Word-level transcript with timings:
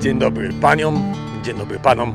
Dzień 0.00 0.18
dobry 0.18 0.50
paniom, 0.60 1.12
dzień 1.42 1.56
dobry 1.58 1.78
panom, 1.78 2.14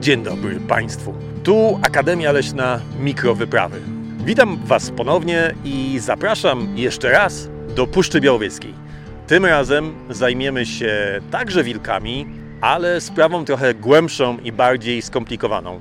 dzień 0.00 0.22
dobry 0.22 0.60
państwu. 0.60 1.14
Tu 1.44 1.80
Akademia 1.82 2.32
Leśna 2.32 2.80
Mikrowyprawy. 3.00 3.80
Witam 4.24 4.58
was 4.64 4.90
ponownie 4.90 5.54
i 5.64 5.98
zapraszam 5.98 6.68
jeszcze 6.76 7.10
raz 7.10 7.48
do 7.76 7.86
Puszczy 7.86 8.20
Białowieskiej. 8.20 8.74
Tym 9.26 9.44
razem 9.44 9.94
zajmiemy 10.10 10.66
się 10.66 11.20
także 11.30 11.64
wilkami, 11.64 12.26
ale 12.60 13.00
sprawą 13.00 13.44
trochę 13.44 13.74
głębszą 13.74 14.38
i 14.38 14.52
bardziej 14.52 15.02
skomplikowaną. 15.02 15.80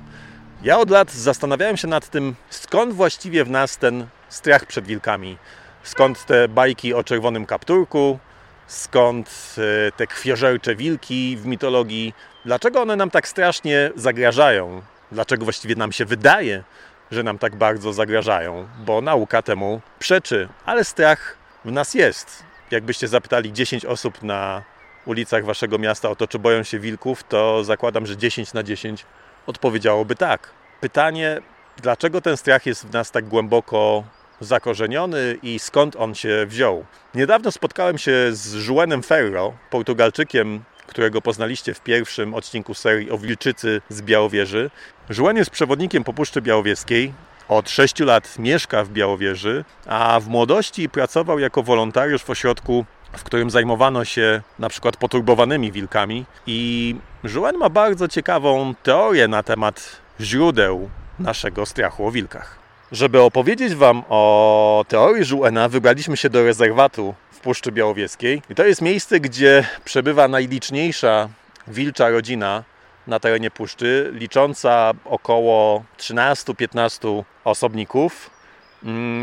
Ja 0.63 0.79
od 0.79 0.89
lat 0.89 1.11
zastanawiałem 1.11 1.77
się 1.77 1.87
nad 1.87 2.09
tym, 2.09 2.35
skąd 2.49 2.93
właściwie 2.93 3.45
w 3.45 3.49
nas 3.49 3.77
ten 3.77 4.07
strach 4.29 4.65
przed 4.65 4.85
wilkami. 4.85 5.37
Skąd 5.83 6.25
te 6.25 6.47
bajki 6.47 6.93
o 6.93 7.03
czerwonym 7.03 7.45
kapturku, 7.45 8.19
skąd 8.67 9.55
e, 9.87 9.91
te 9.91 10.07
krwiożercze 10.07 10.75
wilki 10.75 11.37
w 11.37 11.45
mitologii, 11.45 12.13
dlaczego 12.45 12.81
one 12.81 12.95
nam 12.95 13.09
tak 13.09 13.27
strasznie 13.27 13.91
zagrażają, 13.95 14.81
dlaczego 15.11 15.43
właściwie 15.43 15.75
nam 15.75 15.91
się 15.91 16.05
wydaje, 16.05 16.63
że 17.11 17.23
nam 17.23 17.37
tak 17.37 17.55
bardzo 17.55 17.93
zagrażają, 17.93 18.67
bo 18.85 19.01
nauka 19.01 19.41
temu 19.41 19.81
przeczy, 19.99 20.47
ale 20.65 20.83
strach 20.83 21.37
w 21.65 21.71
nas 21.71 21.93
jest. 21.93 22.43
Jakbyście 22.71 23.07
zapytali 23.07 23.53
10 23.53 23.85
osób 23.85 24.23
na 24.23 24.63
ulicach 25.05 25.45
waszego 25.45 25.77
miasta 25.77 26.09
o 26.09 26.15
to, 26.15 26.27
czy 26.27 26.39
boją 26.39 26.63
się 26.63 26.79
wilków, 26.79 27.23
to 27.23 27.63
zakładam, 27.63 28.05
że 28.05 28.17
10 28.17 28.53
na 28.53 28.63
10 28.63 29.05
odpowiedziałoby 29.47 30.15
tak. 30.15 30.49
Pytanie, 30.81 31.41
dlaczego 31.81 32.21
ten 32.21 32.37
strach 32.37 32.65
jest 32.65 32.87
w 32.87 32.93
nas 32.93 33.11
tak 33.11 33.25
głęboko 33.27 34.03
zakorzeniony 34.41 35.37
i 35.43 35.59
skąd 35.59 35.95
on 35.95 36.15
się 36.15 36.45
wziął? 36.45 36.85
Niedawno 37.15 37.51
spotkałem 37.51 37.97
się 37.97 38.11
z 38.31 38.67
Juanem 38.67 39.03
Ferro, 39.03 39.53
Portugalczykiem, 39.69 40.63
którego 40.87 41.21
poznaliście 41.21 41.73
w 41.73 41.81
pierwszym 41.81 42.33
odcinku 42.33 42.73
serii 42.73 43.11
o 43.11 43.17
wilczycy 43.17 43.81
z 43.89 44.01
Białowieży. 44.01 44.69
Juan 45.17 45.37
jest 45.37 45.49
przewodnikiem 45.49 46.03
po 46.03 46.13
Puszczy 46.13 46.41
Białowieskiej. 46.41 47.13
Od 47.47 47.69
6 47.69 47.99
lat 47.99 48.39
mieszka 48.39 48.83
w 48.83 48.89
Białowieży, 48.89 49.65
a 49.85 50.19
w 50.19 50.27
młodości 50.27 50.89
pracował 50.89 51.39
jako 51.39 51.63
wolontariusz 51.63 52.23
w 52.23 52.29
ośrodku 52.29 52.85
w 53.13 53.23
którym 53.23 53.49
zajmowano 53.49 54.05
się 54.05 54.41
na 54.59 54.69
przykład 54.69 54.97
poturbowanymi 54.97 55.71
wilkami. 55.71 56.25
I 56.47 56.95
Juan 57.23 57.57
ma 57.57 57.69
bardzo 57.69 58.07
ciekawą 58.07 58.73
teorię 58.83 59.27
na 59.27 59.43
temat 59.43 59.97
źródeł 60.21 60.89
naszego 61.19 61.65
strachu 61.65 62.07
o 62.07 62.11
wilkach. 62.11 62.57
Żeby 62.91 63.21
opowiedzieć 63.21 63.75
Wam 63.75 64.03
o 64.09 64.85
teorii 64.87 65.25
Juena, 65.31 65.69
wybraliśmy 65.69 66.17
się 66.17 66.29
do 66.29 66.43
rezerwatu 66.43 67.13
w 67.31 67.39
Puszczy 67.39 67.71
Białowieskiej. 67.71 68.41
I 68.49 68.55
to 68.55 68.65
jest 68.65 68.81
miejsce, 68.81 69.19
gdzie 69.19 69.65
przebywa 69.85 70.27
najliczniejsza 70.27 71.29
wilcza 71.67 72.09
rodzina 72.09 72.63
na 73.07 73.19
terenie 73.19 73.51
puszczy, 73.51 74.11
licząca 74.13 74.91
około 75.05 75.83
13-15 75.97 77.23
osobników. 77.43 78.29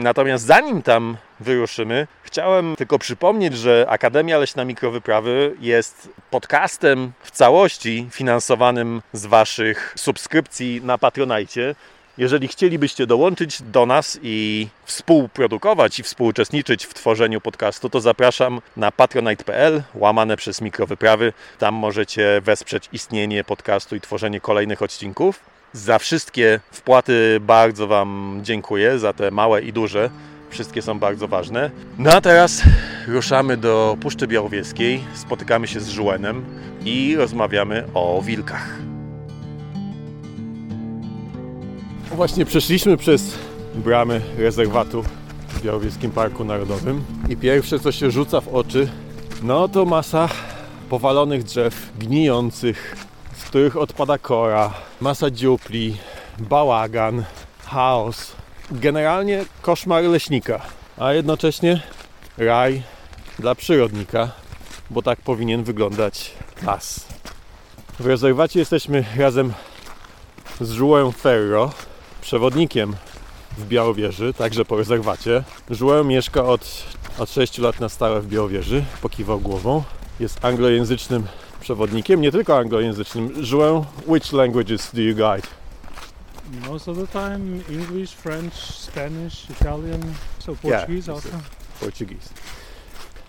Natomiast 0.03 0.47
zanim 0.47 0.83
tam 0.83 1.17
wyruszymy, 1.41 2.07
chciałem 2.23 2.77
tylko 2.77 2.99
przypomnieć, 2.99 3.57
że 3.57 3.87
Akademia 3.89 4.39
Leśna 4.39 4.65
Mikrowyprawy 4.65 5.57
jest 5.61 6.09
podcastem 6.31 7.13
w 7.23 7.31
całości 7.31 8.07
finansowanym 8.11 9.03
z 9.13 9.27
Waszych 9.27 9.95
subskrypcji 9.97 10.81
na 10.85 10.99
Patronajcie. 10.99 11.75
Jeżeli 12.19 12.49
chcielibyście 12.49 13.07
dołączyć 13.07 13.63
do 13.63 13.87
nas 13.87 14.19
i 14.23 14.69
współprodukować 14.85 15.99
i 15.99 16.03
współuczestniczyć 16.03 16.87
w 16.87 16.95
tworzeniu 16.95 17.41
podcastu, 17.41 17.91
to 17.91 18.01
zapraszam 18.01 18.61
na 18.77 18.93
patronite.pl 18.93 19.83
łamane 19.95 20.37
przez 20.37 20.61
mikrowyprawy. 20.61 21.33
Tam 21.59 21.75
możecie 21.75 22.41
wesprzeć 22.41 22.89
istnienie 22.93 23.45
podcastu 23.45 23.97
i 23.97 24.01
tworzenie 24.01 24.41
kolejnych 24.41 24.83
odcinków. 24.83 25.54
Za 25.75 25.99
wszystkie 25.99 26.61
wpłaty 26.71 27.41
bardzo 27.41 27.87
Wam 27.87 28.41
dziękuję, 28.43 28.99
za 28.99 29.13
te 29.13 29.31
małe 29.31 29.63
i 29.63 29.73
duże. 29.73 30.11
Wszystkie 30.51 30.83
są 30.83 30.99
bardzo 30.99 31.29
ważne. 31.29 31.71
No 31.99 32.11
a 32.11 32.21
teraz 32.21 32.63
ruszamy 33.07 33.57
do 33.57 33.97
Puszczy 34.01 34.27
Białowieskiej, 34.27 35.05
spotykamy 35.15 35.67
się 35.67 35.81
z 35.81 35.89
Żuenem 35.89 36.45
i 36.85 37.17
rozmawiamy 37.17 37.85
o 37.95 38.23
wilkach. 38.23 38.79
Właśnie 42.13 42.45
przeszliśmy 42.45 42.97
przez 42.97 43.39
bramy 43.75 44.21
rezerwatu 44.39 45.05
w 45.49 45.63
Białowieskim 45.63 46.11
Parku 46.11 46.45
Narodowym 46.45 47.05
i 47.29 47.37
pierwsze 47.37 47.81
co 47.81 47.93
się 47.93 48.11
rzuca 48.11 48.41
w 48.41 48.49
oczy, 48.49 48.89
no 49.43 49.69
to 49.69 49.85
masa 49.85 50.29
powalonych 50.89 51.43
drzew, 51.43 51.93
gnijących, 51.99 52.97
z 53.37 53.45
których 53.45 53.77
odpada 53.77 54.19
kora, 54.19 54.75
masa 55.01 55.31
dziupli, 55.31 55.97
bałagan, 56.39 57.25
chaos. 57.67 58.33
Generalnie 58.71 59.45
koszmar 59.63 60.05
leśnika, 60.05 60.61
a 60.99 61.13
jednocześnie 61.13 61.83
raj 62.39 62.83
dla 63.39 63.55
przyrodnika, 63.55 64.31
bo 64.91 65.03
tak 65.03 65.21
powinien 65.21 65.65
wyglądać 65.65 66.33
las. 66.63 67.07
W 68.01 68.07
rezerwacie 68.07 68.59
jesteśmy 68.59 69.05
razem 69.17 69.53
z 70.61 70.71
Żułem 70.71 71.13
Ferro, 71.13 71.73
przewodnikiem 72.21 72.97
w 73.59 73.67
Białowieży, 73.67 74.35
także 74.35 74.65
po 74.65 74.77
rezerwacie. 74.77 75.45
Żułem 75.71 76.07
mieszka 76.07 76.45
od, 76.45 76.85
od 77.19 77.31
6 77.31 77.59
lat 77.59 77.81
na 77.81 77.89
stałe 77.89 78.21
w 78.21 78.27
Białowieży, 78.27 78.85
pokiwał 79.03 79.41
głową. 79.41 79.83
Jest 80.21 80.45
anglojęzycznym 80.45 81.27
przewodnikiem, 81.65 82.21
nie 82.21 82.33
tylko 82.33 82.59
anglojęzycznym. 82.59 83.45
Żułem, 83.45 83.85
which 84.07 84.33
languages 84.33 84.91
do 84.95 85.01
you 85.01 85.15
guide? 85.15 85.49
Most 86.69 86.89
of 86.89 86.97
the 86.97 87.07
time, 87.07 87.61
English, 87.69 88.11
French, 88.11 88.55
Spanish, 88.55 89.51
Italian, 89.51 90.01
so 90.39 90.55
Portuguese 90.55 91.13
also. 91.13 91.29
Portuguese. 91.81 92.29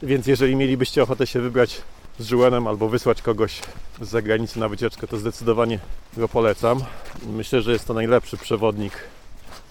Więc 0.04 0.28
jeżeli 0.28 0.56
mielibyście 0.56 1.04
ochotę 1.04 1.28
się 1.28 1.42
wybrać 1.42 1.82
z 2.20 2.28
Żuenem 2.28 2.68
albo 2.68 2.90
wysłać 2.90 3.22
kogoś 3.22 3.62
z 4.02 4.10
zagranicy 4.10 4.60
na 4.60 4.70
wycieczkę, 4.70 5.08
to 5.08 5.18
zdecydowanie 5.18 5.80
go 6.18 6.28
polecam. 6.28 6.84
Myślę, 7.26 7.62
że 7.62 7.72
jest 7.72 7.88
to 7.88 7.94
najlepszy 7.94 8.38
przewodnik, 8.38 8.94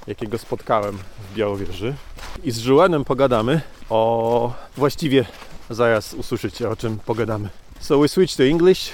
jakiego 0.06 0.38
spotkałem 0.38 0.98
w 0.98 1.34
Białowieży. 1.34 1.94
I 2.44 2.50
z 2.50 2.58
Żuenem 2.58 3.04
pogadamy 3.04 3.60
o... 3.90 4.52
Właściwie 4.76 5.24
zaraz 5.70 6.14
usłyszycie, 6.14 6.70
o 6.70 6.76
czym 6.76 6.98
pogadamy. 6.98 7.48
So 7.80 7.98
we 7.98 8.08
switch 8.08 8.36
to 8.36 8.42
English. 8.42 8.90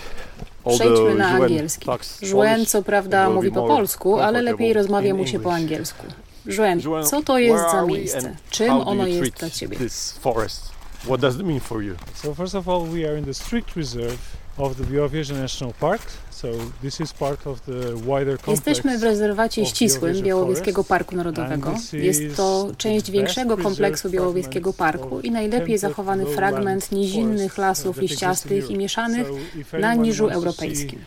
Przejdźmy 0.74 1.14
na 1.14 1.28
angielski. 1.28 1.90
Żuen 2.22 2.66
co 2.66 2.82
prawda 2.82 3.30
mówi 3.30 3.52
po 3.52 3.66
polsku, 3.66 4.18
ale 4.18 4.42
lepiej 4.42 4.72
rozmawia 4.72 5.14
mu 5.14 5.26
się 5.26 5.40
po 5.40 5.52
angielsku. 5.52 6.06
Żuen, 6.46 6.80
co 7.04 7.22
to 7.22 7.38
jest 7.38 7.70
za 7.72 7.86
miejsce? 7.86 8.36
Czym 8.50 8.70
ono 8.70 9.06
jest 9.06 9.32
dla 9.32 9.50
Ciebie? 9.50 9.76
What 11.04 11.20
does 11.20 11.36
it 11.36 11.42
mean 11.42 11.60
for 11.60 11.82
you? 11.82 11.94
So 12.14 12.34
first 12.34 12.54
of 12.54 12.68
all, 12.68 12.82
we 12.82 13.08
are 13.08 13.18
in 13.18 13.24
the 13.24 13.34
strict 13.34 13.76
reserve 13.76 14.16
of 14.60 14.76
the 14.76 14.84
Białowieża 14.84 15.34
National 15.34 15.74
Park. 15.80 16.02
So 16.30 16.48
this 16.82 17.00
is 17.00 17.12
part 17.12 17.46
of 17.46 17.60
the 17.60 17.96
wider 17.96 18.38
complex 18.38 18.48
Jesteśmy 18.48 18.98
w 18.98 19.02
rezerwacie 19.02 19.66
ścisłym 19.66 20.22
Białowieskiego 20.22 20.84
Parku 20.84 21.16
Narodowego. 21.16 21.74
Jest 21.92 22.36
to 22.36 22.68
część 22.76 23.10
większego 23.10 23.56
kompleksu 23.56 24.10
Białowieskiego 24.10 24.72
Parku 24.72 25.20
i 25.20 25.30
najlepiej 25.30 25.78
zachowany 25.78 26.26
fragment 26.26 26.92
nizinnych 26.92 27.58
lasów 27.58 27.98
liściastych 27.98 28.70
i 28.70 28.76
mieszanych 28.76 29.26
na 29.72 29.94
niżu 29.94 30.28
europejskim. 30.28 31.04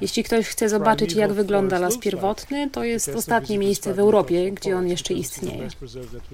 Jeśli 0.00 0.24
ktoś 0.24 0.46
chce 0.46 0.68
zobaczyć, 0.68 1.12
jak 1.12 1.32
wygląda 1.32 1.78
las 1.78 1.98
pierwotny, 1.98 2.70
to 2.70 2.84
jest 2.84 3.08
ostatnie 3.08 3.58
miejsce 3.58 3.94
w 3.94 3.98
Europie, 3.98 4.52
gdzie 4.52 4.76
on 4.76 4.88
jeszcze 4.88 5.14
istnieje. 5.14 5.68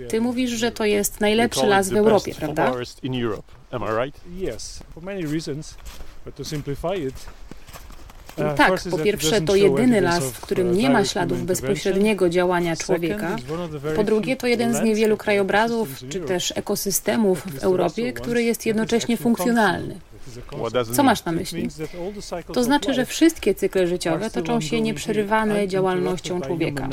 Ty 0.09 0.21
mówisz, 0.21 0.51
że 0.51 0.73
to 0.73 0.85
jest 0.85 1.21
najlepszy 1.21 1.67
las 1.67 1.91
w 1.91 1.97
Europie, 1.97 2.35
prawda? 2.35 2.73
Yes, 4.55 4.81
for 4.95 5.03
many 5.03 5.23
reasons, 5.23 5.75
it, 6.97 7.27
tak, 8.57 8.83
po 8.91 8.99
pierwsze 8.99 9.41
to 9.41 9.57
jedyny 9.57 10.01
las, 10.01 10.25
w 10.25 10.41
którym 10.41 10.77
nie 10.77 10.91
ma 10.91 11.05
śladów 11.05 11.45
bezpośredniego 11.45 12.29
działania 12.29 12.77
człowieka. 12.77 13.37
Po 13.97 14.05
drugie 14.05 14.37
to 14.37 14.47
jeden 14.47 14.75
z 14.75 14.83
niewielu 14.83 15.17
krajobrazów 15.17 15.89
czy 16.09 16.21
też 16.21 16.53
ekosystemów 16.57 17.43
w 17.47 17.65
Europie, 17.65 18.13
który 18.13 18.43
jest 18.43 18.67
jednocześnie 18.67 19.17
funkcjonalny. 19.17 19.99
Co 20.93 21.03
masz 21.03 21.25
na 21.25 21.33
myśli? 21.33 21.69
To 22.53 22.65
znaczy, 22.65 22.95
że 22.95 23.07
wszystkie 23.07 23.55
cykle 23.55 23.87
życiowe 23.87 24.31
toczą 24.31 24.61
się 24.61 24.81
nieprzerywane 24.81 25.69
działalnością 25.69 26.41
człowieka. 26.41 26.89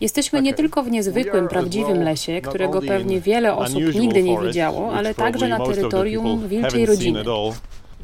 Jesteśmy 0.00 0.42
nie 0.42 0.54
tylko 0.54 0.82
w 0.82 0.90
niezwykłym, 0.90 1.48
prawdziwym 1.48 2.02
lesie, 2.02 2.40
którego 2.40 2.82
pewnie 2.82 3.20
wiele 3.20 3.56
osób 3.56 3.94
nigdy 3.94 4.22
nie 4.22 4.38
widziało, 4.38 4.92
ale 4.92 5.14
także 5.14 5.48
na 5.48 5.66
terytorium 5.66 6.48
wilczej 6.48 6.86
rodziny 6.86 7.24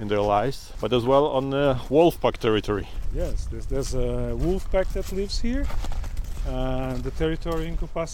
in 0.00 0.08
their 0.08 0.20
lives, 0.20 0.72
but 0.80 0.92
as 0.92 1.04
well 1.04 1.26
on 1.26 1.54
uh, 1.54 1.78
wolf 1.88 2.20
pack 2.20 2.38
territory. 2.38 2.86
Yes, 3.14 3.46
there's, 3.50 3.66
there's 3.66 3.94
a 3.94 4.34
wolf 4.36 4.70
pack 4.70 4.88
that 4.88 5.12
lives 5.12 5.40
here. 5.40 5.66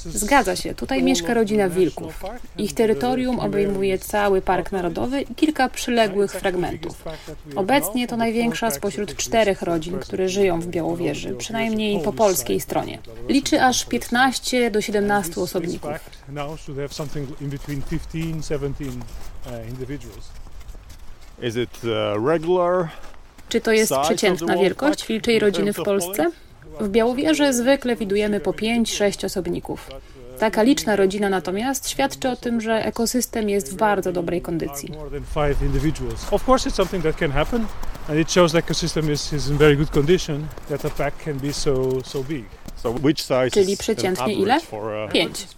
Zgadza 0.05 0.57
się, 0.57 0.75
tutaj 0.75 1.03
mieszka 1.03 1.35
rodzina 1.35 1.69
wilków. 1.69 2.23
Ich 2.59 2.75
terytorium 2.75 3.41
obejmuje 3.41 3.99
cały 3.99 4.43
Park 4.43 4.73
Narodowy 4.73 5.21
i 5.21 5.35
kilka 5.35 5.69
przyległych 5.69 6.33
fragmentów. 6.33 7.05
Obecnie 7.57 8.07
to 8.07 8.17
największa 8.17 8.71
spośród 8.71 9.17
czterech 9.17 9.63
rodzin, 9.63 9.99
które 9.99 10.29
żyją 10.29 10.61
w 10.61 10.67
Białowieży, 10.67 11.35
przynajmniej 11.35 12.01
po 12.01 12.13
polskiej 12.13 12.61
stronie. 12.61 12.99
Liczy 13.29 13.63
aż 13.63 13.85
15 13.85 14.71
do 14.71 14.81
17 14.81 15.41
osobników. 15.41 15.91
Is 15.91 15.99
it 18.51 18.71
uh, 19.47 19.89
regular 19.89 20.23
czy 23.49 23.61
to 23.61 23.73
jest 23.73 23.93
przeciętna 24.03 24.57
wielkość 24.57 25.07
wilczej 25.07 25.39
rodziny 25.39 25.73
w 25.73 25.77
Polsce? 25.77 26.31
W 26.81 26.89
Białowieży 26.89 27.53
zwykle 27.53 27.97
widujemy 27.97 28.41
po 28.41 28.51
5-6 28.51 29.25
osobników. 29.25 29.91
Taka 30.39 30.63
liczna 30.63 30.97
rodzina 30.97 31.29
natomiast 31.29 31.89
świadczy 31.89 32.29
o 32.29 32.37
tym, 32.37 32.61
że 32.61 32.87
ekosystem 32.87 33.49
jest 33.49 33.73
w 33.73 33.77
bardzo 33.77 34.13
dobrej 34.13 34.43
kondycji. 34.43 34.93
That 37.03 37.17
can 37.17 37.33
happen 37.33 37.67
and 38.09 38.19
it 38.19 38.33
shows 38.33 38.53
the 38.53 38.59
ecosystem 38.59 39.13
is, 39.13 39.33
is 39.33 39.49
in 39.49 39.57
very 39.57 39.77
good 39.77 39.91
condition 39.91 40.47
that 40.69 40.85
a 40.85 40.91
pack 40.91 41.25
can 41.25 41.39
be 41.39 41.53
so 41.53 42.03
so 42.05 42.23
big. 42.23 42.62
Czyli 43.53 43.77
przeciętnie 43.77 44.35
ile? 44.35 44.57
Uh, 44.57 45.13
Pięć. 45.13 45.49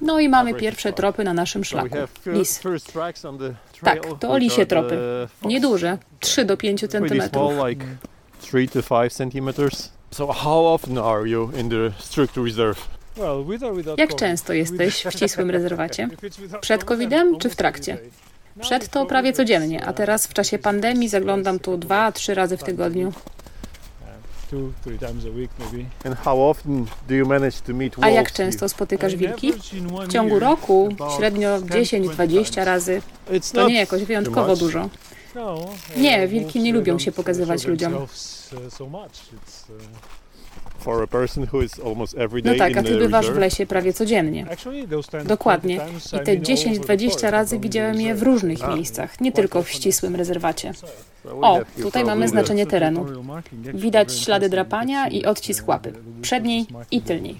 No 0.00 0.20
i 0.20 0.28
mamy 0.28 0.54
pierwsze 0.54 0.92
tropy 0.92 1.24
na 1.24 1.34
naszym 1.34 1.64
szlaku. 1.64 1.96
Lis. 2.26 2.60
Tak, 3.82 3.98
to 4.20 4.38
lisie 4.38 4.66
tropy. 4.66 4.98
Nieduże, 5.44 5.98
3 6.20 6.44
do 6.44 6.56
5 6.56 6.80
centymetrów. 6.88 7.52
3 8.40 8.68
to 8.68 8.82
5 8.82 9.12
centimeters. 9.12 9.92
So 10.10 10.32
how 10.32 10.74
often 10.74 10.98
are 10.98 11.28
you 11.28 11.50
in 11.60 11.70
the 11.70 11.92
strict 11.98 12.36
reserve? 12.36 12.88
Jak 13.96 14.14
często 14.14 14.52
jesteś 14.52 15.04
w 15.04 15.12
ścisłym 15.12 15.50
rezerwacie? 15.50 16.08
Przed 16.60 16.84
COVID-em 16.84 17.38
czy 17.38 17.50
w 17.50 17.56
trakcie? 17.56 17.98
Przed 18.60 18.88
to 18.88 19.06
prawie 19.06 19.32
codziennie, 19.32 19.84
a 19.84 19.92
teraz 19.92 20.26
w 20.26 20.34
czasie 20.34 20.58
pandemii 20.58 21.08
zaglądam 21.08 21.58
tu 21.58 21.78
dwa, 21.78 22.12
trzy 22.12 22.34
razy 22.34 22.56
w 22.56 22.62
tygodniu. 22.62 23.12
A 28.04 28.08
jak 28.10 28.32
często 28.32 28.68
spotykasz 28.68 29.16
wilki? 29.16 29.52
W 30.08 30.12
ciągu 30.12 30.38
roku 30.38 30.88
średnio 31.16 31.58
10-20 31.60 32.64
razy. 32.64 33.02
To 33.52 33.68
nie 33.68 33.74
jakoś 33.74 34.04
wyjątkowo 34.04 34.56
dużo. 34.56 34.88
No, 35.34 35.66
nie, 35.96 36.28
wilki 36.28 36.60
nie 36.60 36.72
lubią 36.72 36.98
się 36.98 37.12
pokazywać 37.12 37.66
ludziom. 37.66 37.92
No 42.44 42.54
tak, 42.58 42.76
a 42.76 42.82
ty 42.82 42.98
bywasz 42.98 43.30
w 43.30 43.38
lesie 43.38 43.66
prawie 43.66 43.92
codziennie. 43.92 44.46
Dokładnie. 45.24 45.80
I 46.22 46.24
te 46.24 46.38
10-20 46.38 47.30
razy 47.30 47.58
widziałem 47.58 48.00
je 48.00 48.14
w 48.14 48.22
różnych 48.22 48.68
miejscach, 48.68 49.20
nie 49.20 49.32
tylko 49.32 49.62
w 49.62 49.70
ścisłym 49.70 50.16
rezerwacie. 50.16 50.72
O, 51.40 51.60
tutaj 51.82 52.04
mamy 52.04 52.28
znaczenie 52.28 52.66
terenu. 52.66 53.06
Widać 53.74 54.12
ślady 54.12 54.48
drapania 54.48 55.08
i 55.08 55.24
odcisk 55.24 55.68
łapy, 55.68 55.92
przedniej 56.22 56.66
i 56.90 57.00
tylniej. 57.00 57.36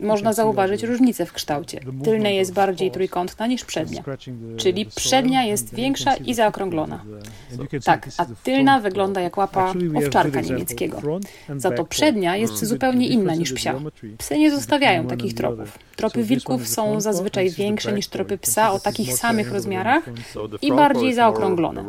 Można 0.00 0.32
zauważyć 0.32 0.82
różnicę 0.82 1.26
w 1.26 1.32
kształcie. 1.32 1.80
Tylna 2.04 2.28
jest 2.28 2.52
bardziej 2.52 2.90
trójkątna 2.90 3.46
niż 3.46 3.64
przednia, 3.64 4.02
czyli 4.56 4.86
przednia 4.86 5.44
jest 5.44 5.74
większa 5.74 6.14
i 6.16 6.34
zaokrąglona. 6.34 7.04
Tak, 7.84 8.08
a 8.16 8.26
tylna 8.44 8.80
wygląda 8.80 9.20
jak 9.20 9.36
łapa 9.36 9.74
owczarka 9.94 10.40
niemieckiego. 10.40 11.00
Za 11.56 11.70
to 11.70 11.84
przednia 11.84 12.36
jest 12.36 12.64
zupełnie 12.64 12.87
inna 12.94 13.34
niż 13.34 13.52
psia. 13.52 13.80
Psy 14.18 14.38
nie 14.38 14.50
zostawiają 14.50 15.06
takich 15.06 15.34
tropów. 15.34 15.78
Tropy 15.96 16.22
wilków 16.22 16.68
są 16.68 17.00
zazwyczaj 17.00 17.50
większe 17.50 17.92
niż 17.92 18.08
tropy 18.08 18.38
psa 18.38 18.72
o 18.72 18.80
takich 18.80 19.14
samych 19.14 19.52
rozmiarach 19.52 20.04
i 20.62 20.72
bardziej 20.72 21.14
zaokrąglone. 21.14 21.84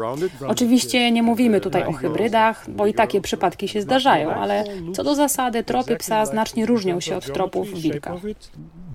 Oczywiście 0.48 1.12
nie 1.12 1.24
mówimy 1.24 1.62
tutaj 1.62 1.84
o 1.84 1.94
hybrydach, 1.94 2.70
bo 2.70 2.88
i 2.88 2.94
takie 2.94 3.22
przypadki 3.22 3.68
się 3.68 3.82
zdarzają, 3.82 4.30
ale 4.30 4.64
co 4.94 5.04
do 5.04 5.16
zasady 5.16 5.64
tropy 5.64 5.98
psa 5.98 6.26
znacznie 6.26 6.66
różnią 6.66 7.00
się 7.00 7.16
od 7.16 7.34
tropów 7.34 7.74
wilka. 7.82 8.16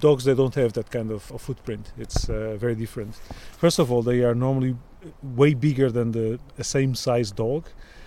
Dogs 0.01 0.25
they 0.25 0.35
don't 0.35 0.55
have 0.55 0.71
that 0.71 0.91
kind 0.91 1.13
of, 1.13 1.33
of 1.33 1.43
footprint. 1.43 1.93
It's 1.99 2.29
uh, 2.29 2.61
very 2.61 2.77
different. 2.77 3.21
First 3.61 3.81
of 3.81 3.93
all, 3.93 4.05
they 4.05 4.25
are 4.25 4.35
normally 4.35 4.75
way 5.23 5.57
bigger 5.57 5.93
than 5.93 6.13
the 6.13 6.65
same 6.65 6.95
size 6.95 7.35
dog 7.35 7.65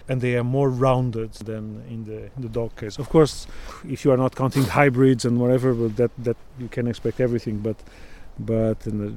and 0.10 0.22
they 0.22 0.36
are 0.38 0.44
more 0.44 0.70
rounded 0.70 1.34
than 1.34 1.84
in 1.90 2.06
the 2.06 2.20
in 2.36 2.42
the 2.42 2.50
dog 2.50 2.76
case. 2.76 2.98
Of 2.98 3.10
course, 3.10 3.48
if 3.88 4.06
you 4.06 4.12
are 4.12 4.18
not 4.18 4.36
counting 4.36 4.64
hybrids 4.64 5.26
and 5.26 5.40
whatever, 5.40 5.74
but 5.74 5.98
that 5.98 6.12
that 6.24 6.38
you 6.60 6.68
can 6.68 6.88
expect 6.88 7.20
everything. 7.20 7.60
But 7.60 7.78
but 8.40 8.88
in 8.88 8.96
a 9.08 9.12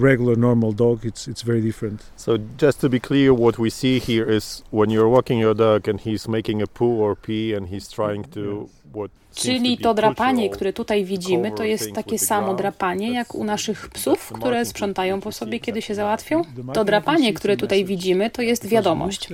regular 0.00 0.36
normal 0.36 0.72
dog, 0.72 1.04
it's 1.04 1.28
it's 1.28 1.42
very 1.42 1.60
different. 1.60 2.00
So 2.16 2.38
just 2.56 2.80
to 2.80 2.88
be 2.88 3.00
clear, 3.00 3.32
what 3.34 3.58
we 3.58 3.70
see 3.70 3.98
here 3.98 4.30
is 4.36 4.62
when 4.70 4.90
you're 4.90 5.08
walking 5.08 5.38
your 5.38 5.54
dog 5.54 5.88
and 5.88 6.00
he's 6.00 6.28
making 6.28 6.62
a 6.62 6.66
poo 6.66 7.00
or 7.00 7.16
pee 7.16 7.54
and 7.54 7.68
he's 7.68 7.88
trying 7.88 8.24
to 8.30 8.68
what 8.92 9.10
Czyli 9.34 9.78
to 9.78 9.94
drapanie, 9.94 10.50
które 10.50 10.72
tutaj 10.72 11.04
widzimy, 11.04 11.52
to 11.52 11.64
jest 11.64 11.92
takie 11.92 12.18
samo 12.18 12.54
drapanie 12.54 13.12
jak 13.12 13.34
u 13.34 13.44
naszych 13.44 13.88
psów, 13.88 14.32
które 14.32 14.64
sprzątają 14.64 15.20
po 15.20 15.32
sobie, 15.32 15.60
kiedy 15.60 15.82
się 15.82 15.94
załatwią? 15.94 16.42
To 16.74 16.84
drapanie, 16.84 17.34
które 17.34 17.56
tutaj 17.56 17.84
widzimy, 17.84 18.30
to 18.30 18.42
jest 18.42 18.66
wiadomość. 18.66 19.28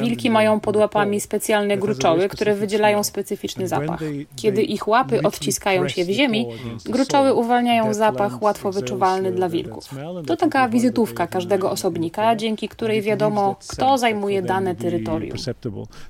Wilki 0.00 0.30
mają 0.30 0.60
pod 0.60 0.76
łapami 0.76 1.20
specjalne 1.20 1.76
gruczoły, 1.76 2.28
które 2.28 2.54
wydzielają 2.54 3.04
specyficzny 3.04 3.68
zapach. 3.68 4.00
Kiedy 4.36 4.62
ich 4.62 4.88
łapy 4.88 5.22
odciskają 5.22 5.88
się 5.88 6.04
w 6.04 6.10
ziemi, 6.10 6.46
gruczoły 6.84 7.34
uwalniają 7.34 7.94
zapach 7.94 8.42
łatwo 8.42 8.72
wyczuwalny 8.72 9.32
dla 9.32 9.48
wilków. 9.48 9.77
To 10.26 10.36
taka 10.36 10.68
wizytówka 10.68 11.26
każdego 11.26 11.70
osobnika, 11.70 12.36
dzięki 12.36 12.68
której 12.68 13.02
wiadomo, 13.02 13.56
kto 13.68 13.98
zajmuje 13.98 14.42
dane 14.42 14.74
terytorium. 14.74 15.38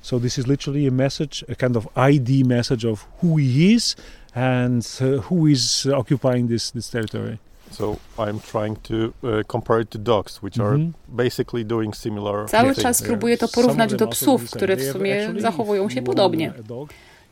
So 0.03 0.21
this 0.21 0.39
is 0.39 0.47
literally 0.47 0.89
a 0.89 0.91
message, 0.91 1.45
a 1.53 1.55
kind 1.55 1.77
of 1.77 1.87
ID 2.11 2.47
message 2.47 2.91
of 2.91 3.07
who 3.23 3.29
who 3.29 3.37
he 3.37 3.75
is 3.75 3.97
and 4.35 4.85
who 5.29 5.47
is 5.47 5.87
occupying 5.87 6.49
this, 6.49 6.71
this 6.71 6.91
territory. 6.91 7.39
So 7.71 7.99
I'm 8.19 8.41
trying 8.41 8.77
to 8.85 9.13
uh, 9.23 9.43
compare 9.47 9.81
it 9.81 9.91
to 9.91 9.99
dogs, 9.99 10.43
which 10.43 10.59
are 10.59 10.75
mm 10.75 10.83
-hmm. 10.83 11.17
basically 11.17 11.65
doing 11.65 11.97
similar 11.97 12.49
Cały 12.49 12.75
czas 12.75 13.03
próbuję 13.03 13.39
to 13.39 13.49
porównać 13.49 13.95
do 13.95 14.07
psów, 14.07 14.51
które 14.51 14.77
w 14.77 14.83
sumie 14.93 15.35
zachowują 15.39 15.89
się 15.89 16.03
podobnie. 16.03 16.53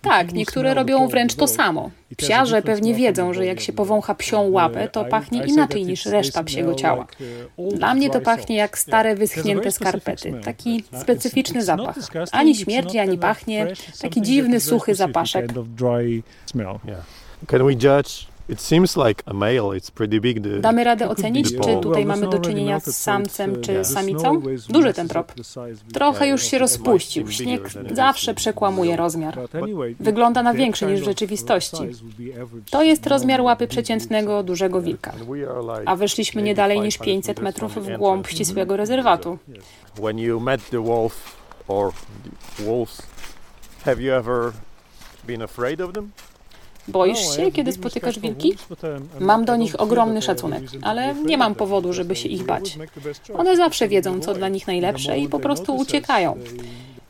Tak, 0.08 0.32
niektóre 0.32 0.74
robią 0.74 1.08
wręcz 1.08 1.34
to 1.34 1.46
samo. 1.46 1.90
Psiarze 2.16 2.62
pewnie 2.62 2.94
wiedzą, 2.94 3.34
że 3.34 3.46
jak 3.46 3.60
się 3.60 3.72
powącha 3.72 4.14
psią 4.14 4.50
łapę, 4.50 4.88
to 4.88 5.04
pachnie 5.04 5.44
inaczej 5.44 5.84
niż 5.86 6.06
reszta 6.06 6.44
psiego 6.44 6.74
ciała. 6.74 7.06
Dla 7.58 7.94
mnie 7.94 8.10
to 8.10 8.20
pachnie 8.20 8.56
jak 8.56 8.78
stare, 8.78 9.14
wyschnięte 9.16 9.72
skarpety. 9.72 10.32
Taki 10.44 10.84
specyficzny 11.00 11.62
zapach. 11.64 11.96
Ani 12.32 12.56
śmierdzi, 12.56 12.98
ani 12.98 13.18
pachnie. 13.18 13.66
Taki 14.00 14.22
dziwny, 14.22 14.60
suchy 14.60 14.94
zapaszek. 14.94 15.52
Can 17.46 17.66
we 17.66 17.72
judge 17.72 18.35
Damy 20.60 20.84
radę 20.84 21.08
ocenić, 21.08 21.52
czy 21.52 21.76
tutaj 21.82 22.06
mamy 22.06 22.28
do 22.28 22.38
czynienia 22.38 22.80
z 22.80 22.96
samcem 22.96 23.60
czy 23.60 23.84
samicą? 23.84 24.42
Duży 24.68 24.92
ten 24.92 25.08
trop. 25.08 25.32
Trochę 25.94 26.28
już 26.28 26.42
się 26.42 26.58
rozpuścił. 26.58 27.30
Śnieg 27.30 27.70
zawsze 27.92 28.34
przekłamuje 28.34 28.96
rozmiar. 28.96 29.38
Wygląda 30.00 30.42
na 30.42 30.54
większy 30.54 30.86
niż 30.86 31.00
w 31.00 31.04
rzeczywistości. 31.04 31.82
To 32.70 32.82
jest 32.82 33.06
rozmiar 33.06 33.40
łapy 33.40 33.66
przeciętnego 33.68 34.42
dużego 34.42 34.82
wilka. 34.82 35.12
A 35.86 35.96
wyszliśmy 35.96 36.42
nie 36.42 36.54
dalej 36.54 36.80
niż 36.80 36.98
500 36.98 37.40
metrów 37.40 37.74
w 37.74 37.96
głąb 37.98 38.26
ścisłego 38.28 38.76
rezerwatu. 38.76 39.38
When 39.98 40.18
you 40.18 40.40
met 40.40 40.70
the 40.70 40.84
wolf 40.84 41.36
or 41.68 41.92
the 42.56 42.64
wolves, 42.64 43.02
have 43.84 44.02
you 44.02 44.12
ever 44.12 44.52
been 45.26 45.42
afraid 45.42 45.80
of 45.80 45.92
them? 45.92 46.10
Boisz 46.88 47.36
się, 47.36 47.52
kiedy 47.52 47.72
spotykasz 47.72 48.18
wilki? 48.18 48.56
Mam 49.20 49.44
do 49.44 49.56
nich 49.56 49.80
ogromny 49.80 50.22
szacunek, 50.22 50.62
ale 50.82 51.14
nie 51.14 51.38
mam 51.38 51.54
powodu, 51.54 51.92
żeby 51.92 52.16
się 52.16 52.28
ich 52.28 52.42
bać. 52.42 52.78
One 53.34 53.56
zawsze 53.56 53.88
wiedzą, 53.88 54.20
co 54.20 54.34
dla 54.34 54.48
nich 54.48 54.66
najlepsze 54.66 55.18
i 55.18 55.28
po 55.28 55.38
prostu 55.38 55.76
uciekają. 55.76 56.36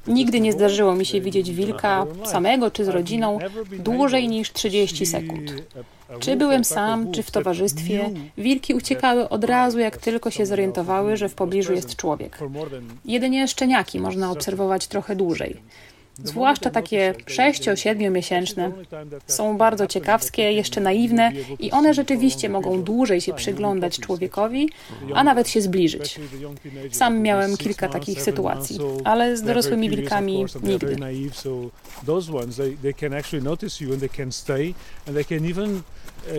Nigdy 0.06 0.40
nie 0.40 0.52
zdarzyło 0.52 0.94
mi 0.94 1.06
się 1.06 1.20
widzieć 1.20 1.50
wilka 1.50 2.06
samego 2.24 2.70
czy 2.70 2.84
z 2.84 2.88
rodziną 2.88 3.38
dłużej 3.78 4.28
niż 4.28 4.52
30 4.52 5.06
sekund. 5.06 5.54
Czy 6.20 6.36
byłem 6.36 6.64
sam, 6.64 7.12
czy 7.12 7.22
w 7.22 7.30
towarzystwie, 7.30 8.10
wilki 8.38 8.74
uciekały 8.74 9.28
od 9.28 9.44
razu, 9.44 9.78
jak 9.78 9.96
tylko 9.96 10.30
się 10.30 10.46
zorientowały, 10.46 11.16
że 11.16 11.28
w 11.28 11.34
pobliżu 11.34 11.72
jest 11.72 11.96
człowiek. 11.96 12.38
Jedynie 13.04 13.48
szczeniaki 13.48 14.00
można 14.00 14.30
obserwować 14.30 14.86
trochę 14.86 15.16
dłużej. 15.16 15.56
Zwłaszcza 16.24 16.70
takie 16.70 17.14
6-7 17.26 18.10
miesięczne. 18.10 18.72
Są 19.26 19.56
bardzo 19.56 19.86
ciekawskie, 19.86 20.52
jeszcze 20.52 20.80
naiwne 20.80 21.32
i 21.58 21.70
one 21.72 21.94
rzeczywiście 21.94 22.48
mogą 22.48 22.82
dłużej 22.82 23.20
się 23.20 23.34
przyglądać 23.34 23.98
człowiekowi, 23.98 24.70
a 25.14 25.24
nawet 25.24 25.48
się 25.48 25.60
zbliżyć. 25.60 26.20
Sam 26.92 27.20
miałem 27.20 27.56
kilka 27.56 27.88
takich 27.88 28.22
sytuacji, 28.22 28.78
ale 29.04 29.36
z 29.36 29.42
dorosłymi 29.42 29.90
wilkami 29.90 30.44
nigdy. 30.62 30.96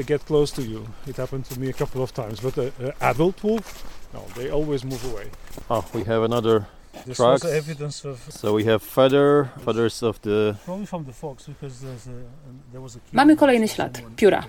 get 0.05 0.25
close 0.25 0.51
to 0.51 0.61
you. 0.61 0.85
It 1.07 1.17
happened 1.17 1.49
to 1.49 1.59
me 1.59 1.69
a 1.69 1.73
couple 1.73 2.01
of 2.01 2.11
times, 2.11 2.39
but 2.41 2.57
an 2.57 2.91
adult 2.99 3.41
wolf, 3.41 3.83
no, 4.13 4.19
they 4.35 4.49
always 4.49 4.83
move 4.83 5.03
away. 5.13 5.29
Oh, 5.69 5.83
we 5.93 6.03
have 6.03 6.23
another 6.23 6.65
this 7.05 7.17
trucks. 7.17 7.43
was 7.43 7.53
evidence 7.53 8.05
of. 8.05 8.19
So 8.29 8.53
we 8.53 8.63
have 8.63 8.79
feather, 8.83 9.49
feathers 9.65 10.03
of 10.03 10.19
the. 10.21 10.55
Probably 10.65 10.85
from 10.85 11.05
the 11.05 11.13
fox 11.13 11.47
because 11.47 11.81
there's 11.81 12.07
a, 12.07 12.23
there 12.71 12.81
was 12.81 12.95
a. 12.95 12.99
Mamy 13.13 13.35
kolejny 13.35 13.67
ślad. 13.67 14.01
Pióra. 14.15 14.43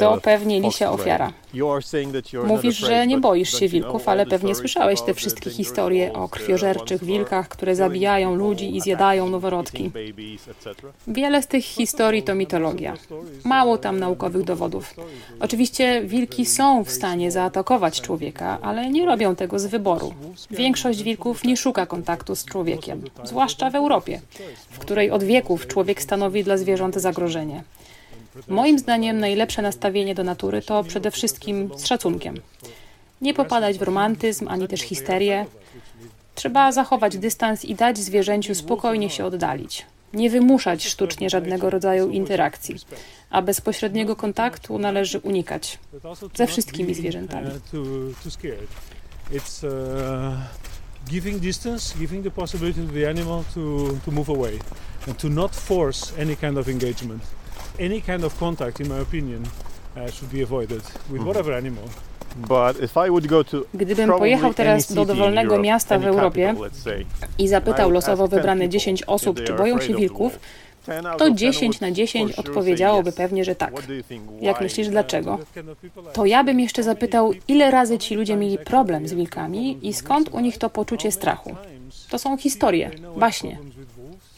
To 0.00 0.20
pewnie 0.22 0.60
lisia 0.60 0.92
ofiara. 0.92 1.32
Mówisz, 2.44 2.76
że 2.78 3.06
nie 3.06 3.18
boisz 3.18 3.58
się 3.58 3.68
wilków, 3.68 4.08
ale 4.08 4.26
pewnie 4.26 4.54
słyszałeś 4.54 5.00
te 5.00 5.14
wszystkie 5.14 5.50
historie 5.50 6.12
o 6.12 6.28
krwiożerczych 6.28 7.04
wilkach, 7.04 7.48
które 7.48 7.76
zabijają 7.76 8.34
ludzi 8.34 8.76
i 8.76 8.80
zjadają 8.80 9.28
noworodki. 9.28 9.90
Wiele 11.06 11.42
z 11.42 11.46
tych 11.46 11.64
historii 11.64 12.22
to 12.22 12.34
mitologia. 12.34 12.94
Mało 13.44 13.78
tam 13.78 14.00
naukowych 14.00 14.44
dowodów. 14.44 14.94
Oczywiście 15.40 16.02
wilki 16.04 16.46
są 16.46 16.84
w 16.84 16.90
stanie 16.90 17.30
zaatakować 17.30 18.00
człowieka, 18.00 18.58
ale 18.62 18.90
nie 18.90 19.06
robią 19.06 19.36
tego 19.36 19.58
z 19.58 19.66
wyboru. 19.66 20.14
Większość 20.50 21.02
wilków 21.02 21.44
nie 21.44 21.56
szuka 21.56 21.86
kontaktu 21.86 22.34
z 22.36 22.44
człowiekiem, 22.44 23.02
zwłaszcza 23.24 23.70
w 23.70 23.74
Europie, 23.74 24.20
w 24.70 24.78
której 24.78 25.10
od 25.10 25.24
wieków 25.24 25.66
człowiek 25.66 26.02
stanowi 26.02 26.44
dla 26.44 26.56
zwierząt 26.56 26.94
zagrożenie. 26.94 27.62
Moim 28.48 28.78
zdaniem 28.78 29.18
najlepsze 29.18 29.62
nastawienie 29.62 30.14
do 30.14 30.24
natury 30.24 30.62
to 30.62 30.84
przede 30.84 31.10
wszystkim 31.10 31.70
z 31.76 31.86
szacunkiem. 31.86 32.34
Nie 33.20 33.34
popadać 33.34 33.78
w 33.78 33.82
romantyzm 33.82 34.48
ani 34.48 34.68
też 34.68 34.80
histerię. 34.80 35.46
Trzeba 36.34 36.72
zachować 36.72 37.18
dystans 37.18 37.64
i 37.64 37.74
dać 37.74 37.98
zwierzęciu 37.98 38.54
spokojnie 38.54 39.10
się 39.10 39.24
oddalić. 39.24 39.86
Nie 40.12 40.30
wymuszać 40.30 40.84
sztucznie 40.86 41.30
żadnego 41.30 41.70
rodzaju 41.70 42.10
interakcji, 42.10 42.76
a 43.30 43.42
bezpośredniego 43.42 44.16
kontaktu 44.16 44.78
należy 44.78 45.18
unikać 45.18 45.78
ze 46.34 46.46
wszystkimi 46.46 46.94
zwierzętami. 46.94 47.48
It's 49.32 49.64
uh, 49.64 50.34
giving 51.10 51.38
distance, 51.38 51.98
giving 51.98 52.24
the 52.24 52.30
possibility 52.30 52.86
to 52.86 52.92
the 52.92 53.08
animal 53.10 53.44
to, 53.54 53.60
to 54.04 54.10
move 54.10 54.30
away 54.30 54.58
and 55.08 55.18
to 55.18 55.28
not 55.28 55.56
force 55.56 56.22
any 56.22 56.36
kind 56.36 56.58
of 56.58 56.68
engagement 56.68 57.22
any 57.80 58.02
kind 58.02 58.24
of 58.24 58.38
contact, 58.38 58.80
in 58.80 58.88
my 58.88 59.00
opinion, 59.00 59.42
uh, 59.96 60.10
should 60.10 60.32
be 60.32 60.42
avoided 60.42 60.82
with 61.10 61.20
mhm. 61.20 61.26
whatever 61.26 61.54
animal. 61.54 61.84
Gdybym 63.74 64.10
pojechał 64.10 64.54
teraz 64.54 64.92
do 64.92 65.04
dowolnego 65.04 65.58
miasta 65.58 65.98
w 65.98 66.06
Europie 66.06 66.54
i 67.38 67.48
zapytał 67.48 67.90
losowo 67.90 68.28
wybrane 68.28 68.68
10 68.68 69.02
osób, 69.02 69.44
czy 69.44 69.52
boją 69.52 69.80
się 69.80 69.94
wilków, 69.94 70.38
to 71.18 71.30
10 71.30 71.80
na 71.80 71.90
10 71.90 72.32
odpowiedziałoby 72.32 73.12
pewnie, 73.12 73.44
że 73.44 73.54
tak. 73.54 73.72
Jak 74.40 74.60
myślisz, 74.60 74.88
dlaczego? 74.88 75.38
To 76.12 76.26
ja 76.26 76.44
bym 76.44 76.60
jeszcze 76.60 76.82
zapytał, 76.82 77.32
ile 77.48 77.70
razy 77.70 77.98
ci 77.98 78.14
ludzie 78.14 78.36
mieli 78.36 78.58
problem 78.58 79.08
z 79.08 79.14
wilkami 79.14 79.88
i 79.88 79.92
skąd 79.92 80.28
u 80.28 80.40
nich 80.40 80.58
to 80.58 80.70
poczucie 80.70 81.12
strachu. 81.12 81.56
To 82.10 82.18
są 82.18 82.36
historie, 82.36 82.90
baśnie. 83.16 83.58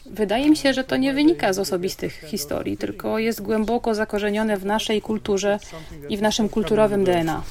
Wydaje 0.05 0.49
mi 0.49 0.57
się, 0.57 0.73
że 0.73 0.83
to 0.83 0.97
nie 0.97 1.13
wynika 1.13 1.53
z 1.53 1.59
osobistych 1.59 2.13
historii, 2.13 2.77
tylko 2.77 3.19
jest 3.19 3.41
głęboko 3.41 3.95
zakorzenione 3.95 4.57
w 4.57 4.65
naszej 4.65 5.01
kulturze 5.01 5.59
i 6.09 6.17
w 6.17 6.21
naszym 6.21 6.49
kulturowym 6.49 7.03
DNA. 7.03 7.41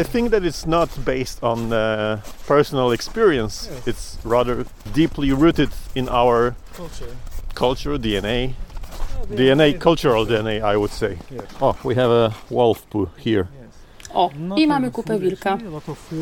I 0.00 0.04
think 0.04 0.30
that 0.30 0.42
it's 0.42 0.66
not 0.66 0.88
based 0.98 1.44
on 1.44 1.72
uh, 1.72 2.18
personal 2.48 2.92
experience. 2.92 3.68
It's 3.86 4.16
rather 4.24 4.64
deeply 4.94 5.30
rooted 5.30 5.70
in 5.94 6.08
our 6.08 6.54
culture, 7.54 7.98
DNA. 7.98 8.54
DNA, 9.30 9.78
cultural 9.78 10.26
DNA, 10.26 10.62
I 10.62 10.76
would 10.76 10.90
say. 10.90 11.18
Oh, 11.60 11.76
we 11.84 11.94
have 11.94 12.10
a 12.10 12.34
wolf 12.50 12.82
poo 12.90 13.10
here. 13.24 13.48
O, 14.14 14.30
no 14.38 14.56
i 14.56 14.66
mamy 14.66 14.90
kupę 14.90 15.18
wilka. 15.18 15.58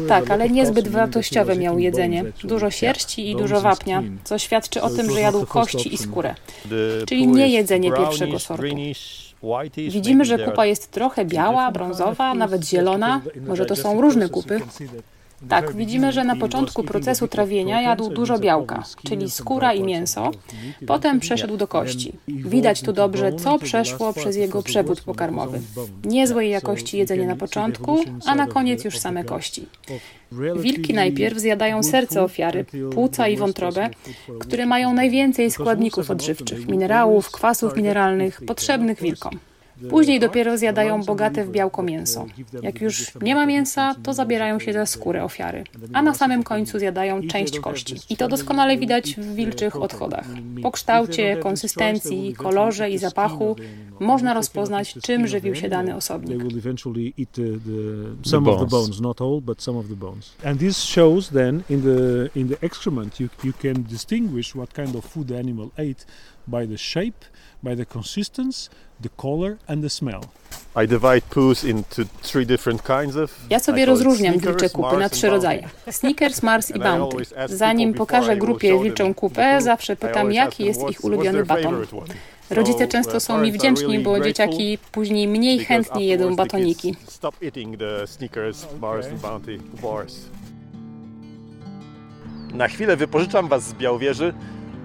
Tak, 0.08 0.30
ale 0.30 0.50
niezbyt 0.50 0.88
wartościowe 0.88 1.56
miał 1.56 1.78
jedzenie. 1.78 2.24
Dużo 2.44 2.70
sierści 2.70 3.30
i 3.30 3.36
dużo 3.36 3.60
wapnia, 3.60 4.02
co 4.24 4.38
świadczy 4.38 4.82
o 4.82 4.90
tym, 4.90 5.10
że 5.10 5.20
jadł 5.20 5.46
kości 5.46 5.94
i 5.94 5.98
skórę. 5.98 6.34
Czyli 7.06 7.26
nie 7.28 7.48
jedzenie 7.48 7.92
pierwszego 7.92 8.38
sortu. 8.38 8.66
Widzimy, 9.76 10.24
że 10.24 10.38
kupa 10.38 10.66
jest 10.66 10.90
trochę 10.90 11.24
biała, 11.24 11.72
brązowa, 11.72 12.34
nawet 12.34 12.64
zielona. 12.68 13.20
Może 13.46 13.66
to 13.66 13.76
są 13.76 14.00
różne 14.00 14.28
kupy. 14.28 14.60
Tak, 15.48 15.74
widzimy, 15.76 16.12
że 16.12 16.24
na 16.24 16.36
początku 16.36 16.84
procesu 16.84 17.28
trawienia 17.28 17.80
jadł 17.82 18.10
dużo 18.10 18.38
białka, 18.38 18.82
czyli 19.06 19.30
skóra 19.30 19.72
i 19.72 19.82
mięso, 19.82 20.30
potem 20.86 21.20
przeszedł 21.20 21.56
do 21.56 21.66
kości. 21.66 22.12
Widać 22.28 22.82
tu 22.82 22.92
dobrze, 22.92 23.32
co 23.32 23.58
przeszło 23.58 24.12
przez 24.12 24.36
jego 24.36 24.62
przewód 24.62 25.00
pokarmowy. 25.00 25.60
Niezłej 26.04 26.50
jakości 26.50 26.98
jedzenie 26.98 27.26
na 27.26 27.36
początku, 27.36 27.98
a 28.26 28.34
na 28.34 28.46
koniec 28.46 28.84
już 28.84 28.98
same 28.98 29.24
kości. 29.24 29.66
Wilki 30.56 30.94
najpierw 30.94 31.38
zjadają 31.38 31.82
serce 31.82 32.22
ofiary, 32.22 32.64
płuca 32.94 33.28
i 33.28 33.36
wątrobę, 33.36 33.90
które 34.40 34.66
mają 34.66 34.94
najwięcej 34.94 35.50
składników 35.50 36.10
odżywczych, 36.10 36.68
minerałów, 36.68 37.30
kwasów 37.30 37.76
mineralnych 37.76 38.40
potrzebnych 38.46 39.02
wilkom. 39.02 39.38
Później 39.90 40.20
dopiero 40.20 40.58
zjadają 40.58 41.02
bogate 41.02 41.44
w 41.44 41.50
białko 41.50 41.82
mięso. 41.82 42.26
Jak 42.62 42.80
już 42.80 43.12
nie 43.22 43.34
ma 43.34 43.46
mięsa, 43.46 43.94
to 44.02 44.14
zabierają 44.14 44.58
się 44.58 44.72
za 44.72 44.86
skórę 44.86 45.24
ofiary, 45.24 45.64
a 45.92 46.02
na 46.02 46.14
samym 46.14 46.42
końcu 46.42 46.78
zjadają 46.78 47.28
część 47.28 47.60
kości. 47.60 47.96
I 48.10 48.16
to 48.16 48.28
doskonale 48.28 48.76
widać 48.76 49.14
w 49.14 49.34
wilczych 49.34 49.76
odchodach. 49.76 50.26
Po 50.62 50.70
kształcie, 50.70 51.36
konsystencji, 51.36 52.34
kolorze 52.34 52.90
i 52.90 52.98
zapachu 52.98 53.56
można 54.00 54.34
rozpoznać, 54.34 54.94
czym 55.02 55.26
żywił 55.26 55.54
się 55.54 55.68
dany 55.68 55.96
osobnik. 55.96 56.42
Some 58.22 58.50
of 58.50 58.60
the 58.60 58.66
bones, 58.66 59.00
not 59.00 59.20
all, 59.20 59.40
but 59.42 59.62
some 59.62 59.78
of 59.78 59.88
the 59.88 59.96
bones. 59.96 60.32
And 60.44 60.60
this 60.60 60.78
shows 60.78 61.28
then 61.28 61.62
in 61.70 61.82
the 61.82 62.40
in 62.40 62.48
the 62.48 62.56
excrement 62.60 63.20
you 63.20 63.28
you 63.44 63.52
can 63.62 63.82
distinguish 63.82 64.54
what 64.54 64.74
kind 64.74 64.96
of 64.96 65.04
food 65.04 65.28
the 65.28 65.38
animal 65.38 65.70
ate 65.76 66.06
by 66.46 66.66
the 66.66 66.78
shape, 66.78 67.24
by 67.62 67.76
the 67.76 67.86
consistence, 67.86 68.70
the 69.00 69.08
color 69.08 69.58
and 69.68 69.82
the 69.82 69.90
smell. 69.90 70.24
I 70.74 70.86
divide 70.86 71.22
poos 71.30 71.64
into 71.64 72.04
three 72.22 72.46
different 72.46 72.82
kinds 72.82 73.16
of. 73.16 73.46
Ja 73.50 73.60
sobie 73.60 73.86
rozróżniam 73.86 74.38
wilcze 74.38 74.70
kupy 74.70 74.96
na 74.96 75.08
trzy 75.08 75.30
rodzaje: 75.30 75.68
Snickers, 75.90 76.42
Mars 76.42 76.70
i 76.70 76.78
Bounty. 76.88 77.16
Zanim 77.46 77.94
pokażę 77.94 78.36
grupie 78.36 78.82
wilczą 78.82 79.14
kupę, 79.14 79.60
zawsze 79.60 79.96
pytam, 79.96 80.32
jaki 80.32 80.64
jest 80.64 80.90
ich 80.90 81.04
ulubiony 81.04 81.44
baton. 81.44 81.86
Rodzice 82.50 82.88
często 82.88 83.20
są 83.20 83.38
mi 83.38 83.52
wdzięczni, 83.52 83.98
bo 83.98 84.20
dzieciaki 84.20 84.78
później 84.92 85.28
mniej 85.28 85.58
chętnie 85.58 86.06
jedzą 86.06 86.36
batoniki. 86.36 86.94
Na 92.54 92.68
chwilę 92.68 92.96
wypożyczam 92.96 93.48
Was 93.48 93.62
z 93.62 93.74
Białowieży 93.74 94.34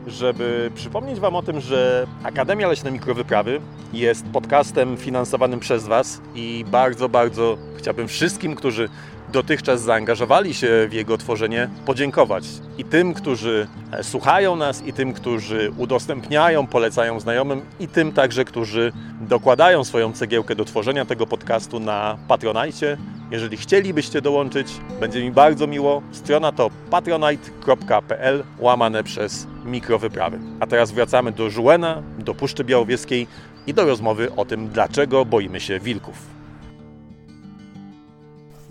żeby 0.07 0.71
przypomnieć 0.75 1.19
Wam 1.19 1.35
o 1.35 1.43
tym, 1.43 1.61
że 1.61 2.07
Akademia 2.23 2.67
Leśne 2.67 2.91
Mikrowyprawy 2.91 3.61
jest 3.93 4.25
podcastem 4.25 4.97
finansowanym 4.97 5.59
przez 5.59 5.87
Was 5.87 6.21
i 6.35 6.65
bardzo, 6.71 7.09
bardzo 7.09 7.57
chciałbym 7.77 8.07
wszystkim, 8.07 8.55
którzy 8.55 8.89
dotychczas 9.31 9.81
zaangażowali 9.81 10.53
się 10.53 10.87
w 10.89 10.93
jego 10.93 11.17
tworzenie, 11.17 11.69
podziękować. 11.85 12.43
I 12.77 12.83
tym, 12.83 13.13
którzy 13.13 13.67
e, 13.91 14.03
słuchają 14.03 14.55
nas, 14.55 14.85
i 14.85 14.93
tym, 14.93 15.13
którzy 15.13 15.71
udostępniają, 15.77 16.67
polecają 16.67 17.19
znajomym, 17.19 17.61
i 17.79 17.87
tym 17.87 18.11
także, 18.11 18.45
którzy 18.45 18.93
dokładają 19.21 19.83
swoją 19.83 20.13
cegiełkę 20.13 20.55
do 20.55 20.65
tworzenia 20.65 21.05
tego 21.05 21.27
podcastu 21.27 21.79
na 21.79 22.17
Patronajcie. 22.27 22.97
Jeżeli 23.31 23.57
chcielibyście 23.57 24.21
dołączyć, 24.21 24.67
będzie 24.99 25.23
mi 25.23 25.31
bardzo 25.31 25.67
miło. 25.67 26.01
Strona 26.11 26.51
to 26.51 26.69
patronite.pl 26.89 28.43
łamane 28.59 29.03
przez 29.03 29.47
mikrowyprawy. 29.65 30.39
A 30.59 30.67
teraz 30.67 30.91
wracamy 30.91 31.31
do 31.31 31.49
Żułena, 31.49 32.03
do 32.19 32.35
Puszczy 32.35 32.63
Białowieskiej 32.63 33.27
i 33.67 33.73
do 33.73 33.85
rozmowy 33.85 34.35
o 34.35 34.45
tym, 34.45 34.69
dlaczego 34.69 35.25
boimy 35.25 35.59
się 35.59 35.79
wilków. 35.79 36.15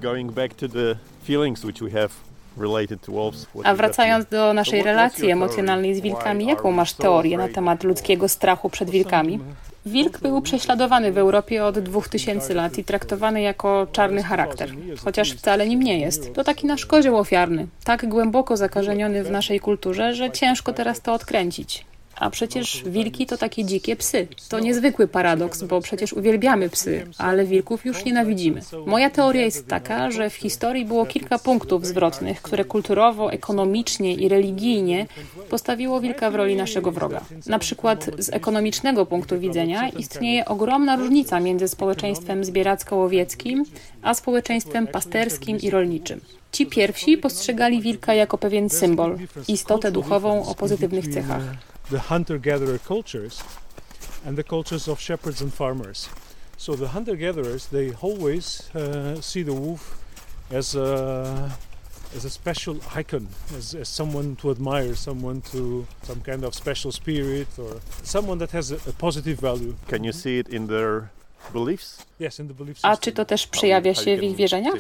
Going 0.01 0.33
back 0.33 0.55
to 0.55 0.69
the 0.69 0.97
feelings 1.25 1.65
which 1.65 1.83
we 1.83 1.91
have 1.91 2.09
A 3.65 3.75
wracając 3.75 4.27
do 4.27 4.53
naszej 4.53 4.83
relacji 4.83 5.31
emocjonalnej 5.31 5.95
z 5.95 6.01
wilkami, 6.01 6.47
jaką 6.47 6.73
masz 6.73 6.93
teorię 6.93 7.39
na 7.39 7.49
temat 7.49 7.85
ludzkiego 7.85 8.29
strachu 8.29 8.71
przed 8.71 8.91
wilkami? 8.91 9.41
Wilk 9.87 10.19
był 10.19 10.43
prześladowany 10.43 11.13
w 11.13 11.19
Europie 11.19 11.65
od 11.65 11.79
2000 11.79 12.55
lat 12.55 12.79
i 12.79 12.85
traktowany 12.85 13.43
jako 13.43 13.87
czarny 13.93 14.23
charakter, 14.23 14.71
chociaż 15.05 15.33
wcale 15.33 15.69
nim 15.69 15.83
nie 15.83 16.01
jest. 16.01 16.35
To 16.35 16.45
taki 16.45 16.67
nasz 16.67 16.87
kozioł 16.87 17.17
ofiarny, 17.17 17.67
tak 17.85 18.09
głęboko 18.09 18.57
zakorzeniony 18.57 19.25
w 19.25 19.31
naszej 19.31 19.61
kulturze, 19.61 20.15
że 20.15 20.31
ciężko 20.31 20.73
teraz 20.73 21.01
to 21.01 21.13
odkręcić. 21.13 21.85
A 22.17 22.31
przecież 22.31 22.83
wilki 22.87 23.27
to 23.27 23.37
takie 23.37 23.65
dzikie 23.65 23.97
psy. 23.97 24.29
To 24.49 24.61
niezwykły 24.61 25.09
paradoks, 25.09 25.63
bo 25.63 25.81
przecież 25.81 26.13
uwielbiamy 26.13 26.69
psy, 26.69 27.07
ale 27.19 27.45
wilków 27.45 27.85
już 27.85 28.05
nienawidzimy. 28.05 28.61
Moja 28.87 29.11
teoria 29.11 29.43
jest 29.43 29.69
taka, 29.69 30.11
że 30.11 30.31
w 30.31 30.35
historii 30.35 30.85
było 30.85 31.07
kilka 31.07 31.39
punktów 31.39 31.87
zwrotnych, 31.87 32.43
które 32.43 32.65
kulturowo, 32.65 33.33
ekonomicznie 33.33 34.15
i 34.15 34.29
religijnie 34.29 35.07
postawiło 35.51 36.01
wilka 36.01 36.31
w 36.31 36.35
roli 36.35 36.57
naszego 36.57 36.93
wroga. 36.93 37.21
Na 37.47 37.59
przykład 37.59 38.11
z 38.19 38.29
ekonomicznego 38.33 39.07
punktu 39.07 39.41
widzenia 39.41 39.89
istnieje 39.89 40.45
ogromna 40.45 40.97
różnica 40.97 41.41
między 41.41 41.69
społeczeństwem 41.69 42.45
zbieracko-łowieckim 42.45 43.65
a 44.03 44.15
społeczeństwem 44.15 44.87
pasterskim 44.87 45.59
i 45.59 45.71
rolniczym. 45.71 46.21
Ci 46.53 46.67
pierwsi 46.67 47.19
postrzegali 47.19 47.83
wilka 47.83 48.15
jako 48.15 48.39
pewien 48.39 48.71
symbol, 48.71 49.19
istotę 49.49 49.93
duchową 49.93 50.47
o 50.47 50.55
pozytywnych 50.55 51.09
cechach. 51.09 51.43
The 51.91 52.01
hunter-gatherer 52.01 52.79
cultures 52.79 53.43
and 54.25 54.37
the 54.37 54.43
cultures 54.43 54.89
of 54.89 55.01
shepherds 55.01 55.41
and 55.41 55.53
farmers. 55.53 56.09
So 56.57 56.75
the 56.75 56.89
hunter-gatherers 56.89 57.67
they 57.67 57.93
always 57.95 58.75
uh, 58.75 59.21
see 59.21 59.43
the 59.43 59.53
wolf 59.53 60.03
as 60.51 60.75
a 60.75 61.57
as 62.15 62.25
a 62.25 62.31
special 62.31 62.81
icon, 62.95 63.29
as, 63.55 63.75
as 63.75 63.89
someone 63.89 64.37
to 64.37 64.51
admire, 64.51 64.95
someone 64.95 65.41
to 65.43 65.87
some 66.03 66.21
kind 66.21 66.45
of 66.45 66.55
special 66.55 66.93
spirit, 66.93 67.49
or 67.59 67.81
someone 68.03 68.39
that 68.39 68.53
has 68.53 68.71
a, 68.71 68.77
a 68.89 68.93
positive 68.93 69.41
value. 69.41 69.75
Can 69.89 70.05
you 70.05 70.13
see 70.13 70.39
it 70.39 70.49
in 70.49 70.69
their 70.69 71.11
A 72.83 72.97
czy 72.97 73.13
to 73.13 73.25
też 73.25 73.47
przejawia 73.47 73.95
się 73.95 74.17
w 74.17 74.23
ich 74.23 74.37
wierzeniach? 74.37 74.75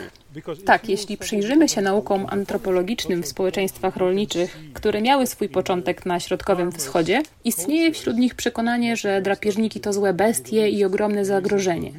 Tak, 0.64 0.88
jeśli 0.88 1.16
przyjrzymy 1.16 1.68
się 1.68 1.80
naukom 1.80 2.26
antropologicznym 2.28 3.22
w 3.22 3.26
społeczeństwach 3.26 3.96
rolniczych, 3.96 4.58
które 4.74 5.02
miały 5.02 5.26
swój 5.26 5.48
początek 5.48 6.06
na 6.06 6.20
Środkowym 6.20 6.72
Wschodzie, 6.72 7.22
istnieje 7.44 7.92
wśród 7.92 8.16
nich 8.16 8.34
przekonanie, 8.34 8.96
że 8.96 9.22
drapieżniki 9.22 9.80
to 9.80 9.92
złe 9.92 10.14
bestie 10.14 10.68
i 10.68 10.84
ogromne 10.84 11.24
zagrożenie. 11.24 11.92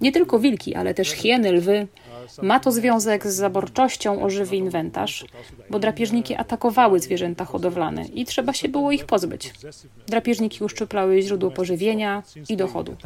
Nie 0.00 0.12
tylko 0.12 0.38
wilki, 0.38 0.74
ale 0.74 0.94
też 0.94 1.10
hieny, 1.10 1.52
lwy, 1.52 1.86
ma 2.42 2.60
to 2.60 2.72
związek 2.72 3.26
z 3.26 3.34
zaborczością 3.34 4.22
o 4.22 4.30
żywy 4.30 4.56
inwentarz, 4.56 5.24
bo 5.70 5.78
drapieżniki 5.78 6.34
atakowały 6.34 7.00
zwierzęta 7.00 7.44
hodowlane 7.44 8.04
i 8.04 8.24
trzeba 8.24 8.52
się 8.52 8.68
było 8.68 8.92
ich 8.92 9.04
pozbyć. 9.04 9.52
Drapieżniki 10.06 10.64
uszczuplały 10.64 11.22
źródło 11.22 11.50
pożywienia 11.50 12.22
i 12.48 12.56
dochodu. 12.56 12.96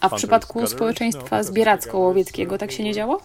A 0.00 0.08
w 0.08 0.14
przypadku 0.14 0.66
społeczeństwa 0.66 1.42
zbieracko-łowieckiego 1.42 2.58
tak 2.58 2.72
się 2.72 2.84
nie 2.84 2.94
działo? 2.94 3.20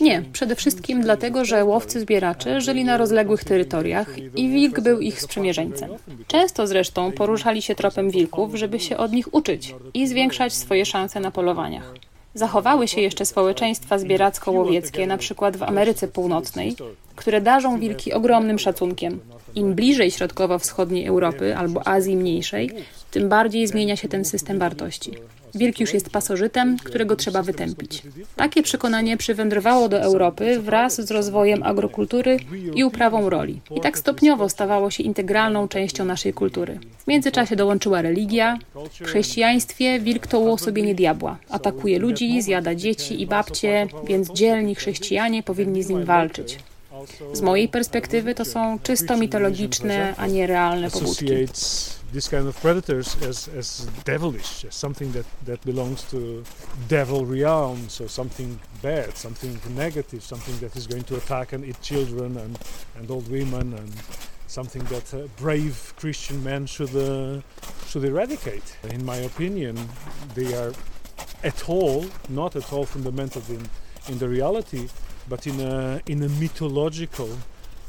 Nie, 0.00 0.22
przede 0.32 0.56
wszystkim 0.56 1.02
dlatego, 1.02 1.44
że 1.44 1.64
łowcy-zbieracze 1.64 2.60
żyli 2.60 2.84
na 2.84 2.96
rozległych 2.96 3.44
terytoriach 3.44 4.18
i 4.18 4.48
wilk 4.48 4.80
był 4.80 5.00
ich 5.00 5.22
sprzymierzeńcem. 5.22 5.90
Często 6.26 6.66
zresztą 6.66 7.12
poruszali 7.12 7.62
się 7.62 7.74
tropem 7.74 7.99
wilków, 8.08 8.54
żeby 8.54 8.80
się 8.80 8.96
od 8.96 9.12
nich 9.12 9.34
uczyć 9.34 9.74
i 9.94 10.08
zwiększać 10.08 10.52
swoje 10.52 10.86
szanse 10.86 11.20
na 11.20 11.30
polowaniach. 11.30 11.94
Zachowały 12.34 12.88
się 12.88 13.00
jeszcze 13.00 13.26
społeczeństwa 13.26 13.98
zbieracko-łowieckie, 13.98 15.06
na 15.06 15.18
przykład 15.18 15.56
w 15.56 15.62
Ameryce 15.62 16.08
Północnej, 16.08 16.76
które 17.16 17.40
darzą 17.40 17.80
wilki 17.80 18.12
ogromnym 18.12 18.58
szacunkiem. 18.58 19.20
Im 19.54 19.74
bliżej 19.74 20.10
środkowo-wschodniej 20.10 21.06
Europy 21.06 21.56
albo 21.56 21.88
Azji 21.88 22.16
Mniejszej, 22.16 22.70
tym 23.10 23.28
bardziej 23.28 23.66
zmienia 23.66 23.96
się 23.96 24.08
ten 24.08 24.24
system 24.24 24.58
wartości. 24.58 25.12
Wilk 25.54 25.80
już 25.80 25.94
jest 25.94 26.10
pasożytem, 26.10 26.76
którego 26.84 27.16
trzeba 27.16 27.42
wytępić. 27.42 28.02
Takie 28.36 28.62
przekonanie 28.62 29.16
przywędrowało 29.16 29.88
do 29.88 30.00
Europy 30.00 30.60
wraz 30.60 31.00
z 31.00 31.10
rozwojem 31.10 31.62
agrokultury 31.62 32.36
i 32.74 32.84
uprawą 32.84 33.30
roli. 33.30 33.60
I 33.76 33.80
tak 33.80 33.98
stopniowo 33.98 34.48
stawało 34.48 34.90
się 34.90 35.02
integralną 35.02 35.68
częścią 35.68 36.04
naszej 36.04 36.32
kultury. 36.32 36.78
W 36.98 37.06
międzyczasie 37.06 37.56
dołączyła 37.56 38.02
religia. 38.02 38.58
W 39.00 39.04
chrześcijaństwie 39.04 40.00
wilk 40.00 40.26
to 40.26 40.40
uosobienie 40.40 40.94
diabła. 40.94 41.38
Atakuje 41.50 41.98
ludzi, 41.98 42.42
zjada 42.42 42.74
dzieci 42.74 43.22
i 43.22 43.26
babcie, 43.26 43.86
więc 44.04 44.32
dzielni 44.32 44.74
chrześcijanie 44.74 45.42
powinni 45.42 45.82
z 45.82 45.88
nim 45.88 46.04
walczyć. 46.04 46.58
Z 47.32 47.40
mojej 47.40 47.68
perspektywy 47.68 48.34
to 48.34 48.44
są 48.44 48.78
czysto 48.82 49.16
mitologiczne, 49.16 50.14
a 50.16 50.26
nie 50.26 50.46
realne 50.46 50.90
pobudki. 50.90 51.26
kind 52.28 52.48
of 52.48 52.60
predators 52.60 53.16
as, 53.22 53.48
devilish, 54.04 54.64
as 54.64 54.74
something 54.74 55.12
that, 55.12 55.26
belongs 55.64 56.02
to 56.02 56.42
devil 56.88 57.24
realm, 57.24 57.88
so 57.88 58.08
something 58.08 58.58
bad, 58.82 59.16
something 59.16 59.60
something 60.20 60.58
that 60.60 60.76
is 60.76 60.88
going 60.88 61.04
to 61.04 61.16
attack 61.16 61.52
and 61.52 61.64
eat 61.64 61.80
children 61.82 62.36
and, 62.36 62.58
old 63.10 63.30
women, 63.30 63.74
something 64.48 64.82
that 64.84 65.14
uh, 65.14 65.28
brave 65.36 65.94
Christian 65.96 66.42
men 66.42 66.66
should 66.66 66.96
uh, 66.96 67.40
should 67.86 68.04
eradicate. 68.04 68.76
In 68.90 69.04
my 69.04 69.16
opinion, 69.16 69.76
they 70.34 70.54
are 70.54 70.72
at 71.44 71.68
all 71.68 72.04
not 72.28 72.56
at 72.56 72.72
all 72.72 72.84
fundamental 72.84 73.42
in, 73.48 73.68
in 74.08 74.18
the 74.18 74.28
reality, 74.28 74.88
but 75.30 75.46
in 75.46 75.60
a 75.60 76.00
in 76.06 76.22
a 76.22 76.28
mythological 76.40 77.28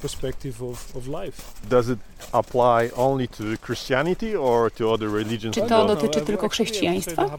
perspective 0.02 0.62
of, 0.62 0.96
of 0.96 1.08
life. 1.08 1.54
Does 1.70 1.90
it 1.90 2.00
apply 2.32 2.90
only 2.96 3.28
to 3.28 3.44
Christianity 3.66 4.36
or 4.36 4.72
to 4.72 4.94
other 4.94 5.10
religions? 5.10 5.56
Czy 5.56 5.62
to 5.62 5.88
dotyczy 5.88 6.22
tylko 6.22 6.50
chrześcijaństwa? 6.50 7.26
Uh, 7.26 7.32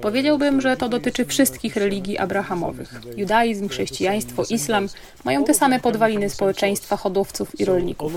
Powiedziałbym, 0.00 0.60
że 0.60 0.76
to 0.76 0.88
dotyczy 0.88 1.24
wszystkich 1.24 1.76
religii 1.76 2.18
abrahamowych. 2.18 3.00
Judaizm, 3.16 3.68
chrześcijaństwo, 3.68 4.42
islam 4.50 4.88
mają 5.24 5.44
te 5.44 5.54
same 5.54 5.80
podwaliny 5.80 6.30
społeczeństwa 6.30 6.96
hodowców 6.96 7.60
i 7.60 7.64
rolników. 7.64 8.12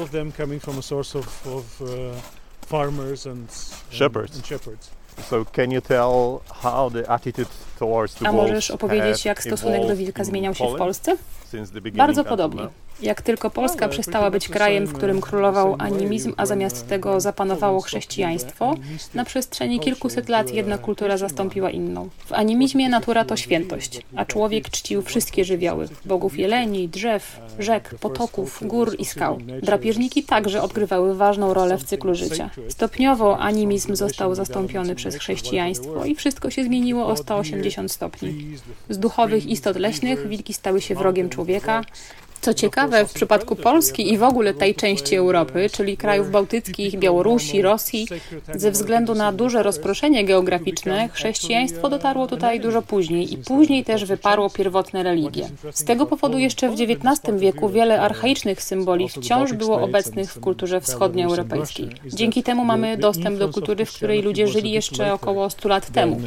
Shepherds. 4.43 4.96
So 5.29 5.45
can 5.45 5.71
you 5.71 5.81
tell 5.81 6.41
how 6.63 6.89
the 6.89 7.09
attitude 7.13 7.49
towards 7.79 8.15
the 8.15 8.27
A 8.27 8.31
możesz 8.31 8.71
opowiedzieć, 8.71 9.25
jak 9.25 9.43
stosunek 9.43 9.87
do 9.87 9.95
wilka 9.95 10.23
zmieniał 10.23 10.53
się 10.53 10.69
w 10.75 10.77
Polsce? 10.77 11.17
Bardzo 11.93 12.23
podobnie. 12.23 12.67
Jak 13.01 13.21
tylko 13.21 13.49
Polska 13.49 13.87
przestała 13.87 14.31
być 14.31 14.47
krajem, 14.47 14.85
w 14.85 14.93
którym 14.93 15.21
królował 15.21 15.75
animizm, 15.79 16.33
a 16.37 16.45
zamiast 16.45 16.87
tego 16.87 17.19
zapanowało 17.19 17.81
chrześcijaństwo, 17.81 18.75
na 19.13 19.25
przestrzeni 19.25 19.79
kilkuset 19.79 20.29
lat 20.29 20.53
jedna 20.53 20.77
kultura 20.77 21.17
zastąpiła 21.17 21.69
inną. 21.69 22.09
W 22.25 22.33
animizmie 22.33 22.89
natura 22.89 23.25
to 23.25 23.37
świętość, 23.37 24.01
a 24.15 24.25
człowiek 24.25 24.69
czcił 24.69 25.01
wszystkie 25.01 25.45
żywioły 25.45 25.87
bogów 26.05 26.37
jeleni, 26.37 26.89
drzew, 26.89 27.39
rzek, 27.59 27.95
potoków, 27.99 28.59
gór 28.61 28.95
i 28.99 29.05
skał. 29.05 29.37
Drapieżniki 29.61 30.23
także 30.23 30.61
odgrywały 30.61 31.15
ważną 31.15 31.53
rolę 31.53 31.77
w 31.77 31.83
cyklu 31.83 32.15
życia. 32.15 32.49
Stopniowo 32.69 33.39
animizm 33.39 33.95
został 33.95 34.35
zastąpiony 34.35 34.95
przez 34.95 35.15
chrześcijaństwo 35.15 36.05
i 36.05 36.15
wszystko 36.15 36.49
się 36.49 36.63
zmieniło 36.63 37.07
o 37.07 37.17
180 37.17 37.91
stopni. 37.91 38.57
Z 38.89 38.97
duchowych 38.97 39.45
istot 39.45 39.77
leśnych 39.77 40.27
wilki 40.27 40.53
stały 40.53 40.81
się 40.81 40.95
wrogiem 40.95 41.29
człowieka, 41.29 41.36
co 42.41 42.53
ciekawe, 42.53 43.07
w 43.07 43.13
przypadku 43.13 43.55
Polski 43.55 44.13
i 44.13 44.17
w 44.17 44.23
ogóle 44.23 44.53
tej 44.53 44.75
części 44.75 45.15
Europy, 45.15 45.69
czyli 45.71 45.97
krajów 45.97 46.31
bałtyckich, 46.31 46.99
Białorusi, 46.99 47.61
Rosji, 47.61 48.07
ze 48.55 48.71
względu 48.71 49.15
na 49.15 49.31
duże 49.31 49.63
rozproszenie 49.63 50.25
geograficzne, 50.25 51.09
chrześcijaństwo 51.09 51.89
dotarło 51.89 52.27
tutaj 52.27 52.59
dużo 52.59 52.81
później 52.81 53.33
i 53.33 53.37
później 53.37 53.83
też 53.83 54.05
wyparło 54.05 54.49
pierwotne 54.49 55.03
religie. 55.03 55.49
Z 55.71 55.83
tego 55.83 56.05
powodu 56.05 56.37
jeszcze 56.37 56.69
w 56.69 56.73
XIX 56.73 57.39
wieku 57.39 57.69
wiele 57.69 58.01
archaicznych 58.01 58.63
symboli 58.63 59.09
wciąż 59.09 59.53
było 59.53 59.81
obecnych 59.81 60.33
w 60.33 60.39
kulturze 60.39 60.81
wschodnioeuropejskiej. 60.81 61.89
Dzięki 62.05 62.43
temu 62.43 62.65
mamy 62.65 62.97
dostęp 62.97 63.39
do 63.39 63.49
kultury, 63.49 63.85
w 63.85 63.93
której 63.93 64.21
ludzie 64.21 64.47
żyli 64.47 64.71
jeszcze 64.71 65.13
około 65.13 65.49
100 65.49 65.69
lat 65.69 65.91
temu. 65.91 66.21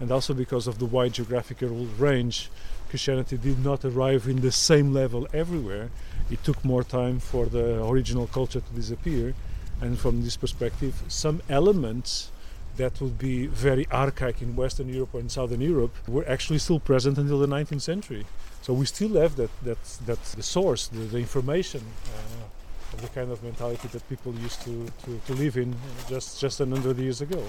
And 0.00 0.12
also 0.12 0.34
because 0.34 0.70
of 0.70 0.76
the 0.78 0.86
wide 0.86 1.10
geographical 1.10 1.68
range 2.00 2.48
Christianity 2.88 3.36
did 3.36 3.64
not 3.64 3.84
arrive 3.84 4.26
in 4.28 4.40
the 4.40 4.52
same 4.52 4.92
level 4.92 5.26
everywhere. 5.32 5.90
It 6.30 6.42
took 6.44 6.64
more 6.64 6.82
time 6.82 7.20
for 7.20 7.46
the 7.46 7.84
original 7.84 8.26
culture 8.26 8.60
to 8.60 8.72
disappear. 8.74 9.34
And 9.80 9.98
from 9.98 10.22
this 10.22 10.36
perspective, 10.36 11.02
some 11.08 11.40
elements 11.48 12.30
that 12.76 13.00
would 13.00 13.18
be 13.18 13.46
very 13.46 13.86
archaic 13.92 14.40
in 14.40 14.56
Western 14.56 14.88
Europe 14.88 15.10
or 15.12 15.20
in 15.20 15.28
Southern 15.28 15.60
Europe 15.60 15.94
were 16.08 16.26
actually 16.28 16.58
still 16.58 16.80
present 16.80 17.18
until 17.18 17.38
the 17.38 17.46
19th 17.46 17.82
century. 17.82 18.24
So 18.62 18.72
we 18.72 18.86
still 18.86 19.14
have 19.20 19.36
that, 19.36 19.50
that, 19.62 19.82
that 20.06 20.22
the 20.24 20.42
source, 20.42 20.88
the, 20.88 21.00
the 21.00 21.18
information 21.18 21.82
uh, 22.06 22.94
of 22.94 23.02
the 23.02 23.08
kind 23.08 23.30
of 23.30 23.42
mentality 23.42 23.88
that 23.88 24.08
people 24.08 24.34
used 24.34 24.62
to, 24.62 24.86
to, 25.04 25.20
to 25.26 25.32
live 25.34 25.56
in 25.56 25.74
just, 26.08 26.40
just 26.40 26.60
100 26.60 26.98
years 26.98 27.20
ago. 27.20 27.42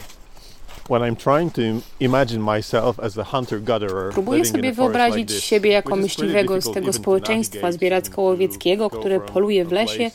Próbuję 4.13 4.45
sobie 4.45 4.73
wyobrazić 4.73 5.32
siebie 5.32 5.71
jako 5.71 5.95
myśliwego 5.95 6.62
z 6.62 6.71
tego 6.71 6.93
społeczeństwa 6.93 7.71
zbieracko-łowieckiego, 7.71 8.89
które 8.89 9.19
poluje 9.19 9.65
w 9.65 9.71
lesie 9.71 10.12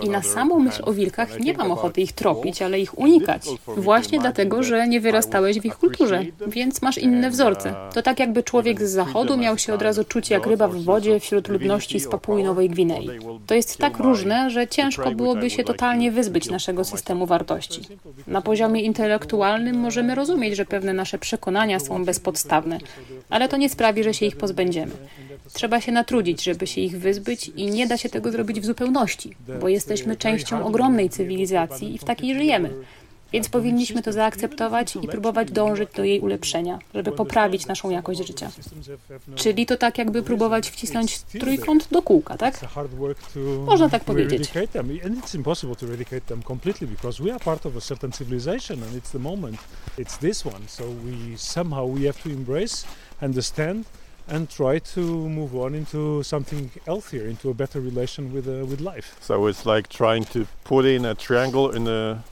i 0.00 0.10
na 0.10 0.22
samą 0.22 0.58
myśl 0.58 0.82
o 0.86 0.92
wilkach 0.92 1.40
nie 1.40 1.54
mam 1.54 1.72
ochoty 1.72 2.00
ich 2.00 2.12
tropić, 2.12 2.62
ale 2.62 2.80
ich 2.80 2.98
unikać. 2.98 3.46
Właśnie 3.66 4.18
dlatego, 4.18 4.62
że 4.62 4.88
nie 4.88 5.00
wyrastałeś 5.00 5.60
w 5.60 5.64
ich 5.64 5.76
kulturze, 5.76 6.24
więc 6.46 6.82
masz 6.82 6.98
inne 6.98 7.30
wzorce. 7.30 7.74
To 7.94 8.02
tak 8.02 8.20
jakby 8.20 8.42
człowiek 8.42 8.82
z 8.82 8.90
zachodu 8.90 9.36
miał 9.36 9.58
się 9.58 9.74
od 9.74 9.82
razu 9.82 10.04
czuć 10.04 10.30
jak 10.30 10.46
ryba 10.46 10.68
w 10.68 10.82
wodzie 10.82 11.20
wśród 11.20 11.48
ludności 11.48 12.00
z 12.00 12.08
Papui 12.08 12.42
Nowej 12.42 12.70
Gwinei. 12.70 13.10
To 13.46 13.54
jest 13.54 13.78
tak 13.78 13.98
różne, 13.98 14.50
że 14.50 14.68
ciężko 14.68 15.10
byłoby 15.10 15.50
się 15.50 15.64
totalnie 15.64 16.12
wyzbyć 16.12 16.50
naszego 16.50 16.84
systemu 16.84 17.26
wartości. 17.26 17.80
Na 18.26 18.42
poziomie 18.42 18.82
intelektualnym 18.82 19.76
możemy 19.76 20.14
rozumieć, 20.14 20.56
że 20.56 20.64
pewne 20.64 20.92
nasze 20.92 21.18
przekonania 21.18 21.80
są 21.80 22.04
bezpodstawne, 22.04 22.78
ale 23.30 23.48
to 23.48 23.56
nie 23.56 23.68
sprawi, 23.68 24.04
że 24.04 24.14
się 24.14 24.26
ich 24.26 24.36
pozbędziemy. 24.36 24.92
Trzeba 25.52 25.80
się 25.80 25.92
natrudzić, 25.92 26.42
żeby 26.42 26.66
się 26.66 26.80
ich 26.80 26.98
wyzbyć 26.98 27.48
i 27.56 27.66
nie 27.66 27.86
da 27.86 27.96
się 27.96 28.08
tego 28.08 28.30
zrobić 28.30 28.60
w 28.60 28.64
zupełności, 28.64 29.36
bo 29.60 29.68
jesteśmy 29.82 30.16
częścią 30.16 30.66
ogromnej 30.66 31.10
cywilizacji 31.10 31.94
i 31.94 31.98
w 31.98 32.04
takiej 32.04 32.34
żyjemy. 32.34 32.70
Więc 33.32 33.48
powinniśmy 33.48 34.02
to 34.02 34.12
zaakceptować 34.12 34.96
i 34.96 35.08
próbować 35.08 35.50
dążyć 35.50 35.90
do 35.96 36.04
jej 36.04 36.20
ulepszenia, 36.20 36.78
żeby 36.94 37.12
poprawić 37.12 37.66
naszą 37.66 37.90
jakość 37.90 38.26
życia. 38.26 38.50
Czyli 39.34 39.66
to 39.66 39.76
tak 39.76 39.98
jakby 39.98 40.22
próbować 40.22 40.70
wcisnąć 40.70 41.20
trójkąt 41.22 41.88
do 41.90 42.02
kółka, 42.02 42.36
tak? 42.36 42.60
Można 43.66 43.88
tak 43.88 44.04
powiedzieć. 44.04 44.50
understand 53.22 54.01
and 54.28 54.48
try 54.48 54.78
to 54.78 55.00
move 55.28 55.54
on 55.54 55.74
into 55.74 56.22
something 56.22 56.70
healthier, 56.86 57.26
into 57.26 57.50
a 57.50 57.54
better 57.54 57.80
relation 57.80 58.32
with 58.32 58.46
uh, 58.48 58.66
with 58.66 58.80
life. 58.80 59.16
So 59.20 59.46
it's 59.46 59.66
like 59.66 59.88
trying 59.88 60.24
to 60.32 60.46
put 60.64 60.84
in 60.84 61.04
a 61.04 61.14
triangle 61.14 61.70
in 61.70 61.88
a 61.88 62.22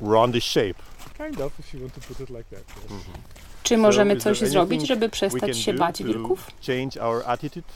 roundish 0.00 0.44
shape. 0.44 0.76
Kind 1.18 1.40
of, 1.40 1.52
if 1.58 1.74
you 1.74 1.80
want 1.80 1.94
to 1.94 2.00
put 2.00 2.20
it 2.20 2.30
like 2.30 2.48
that. 2.50 2.64
Yes. 2.82 2.90
Mm 2.90 2.98
-hmm. 2.98 3.40
Czy 3.62 3.76
możemy 3.76 4.16
coś 4.16 4.38
zrobić, 4.38 4.86
żeby 4.86 5.08
przestać 5.08 5.58
się 5.58 5.74
bać 5.74 6.02
wilków? 6.02 6.46
Change 6.66 7.02
our 7.02 7.22
attitude 7.26 7.68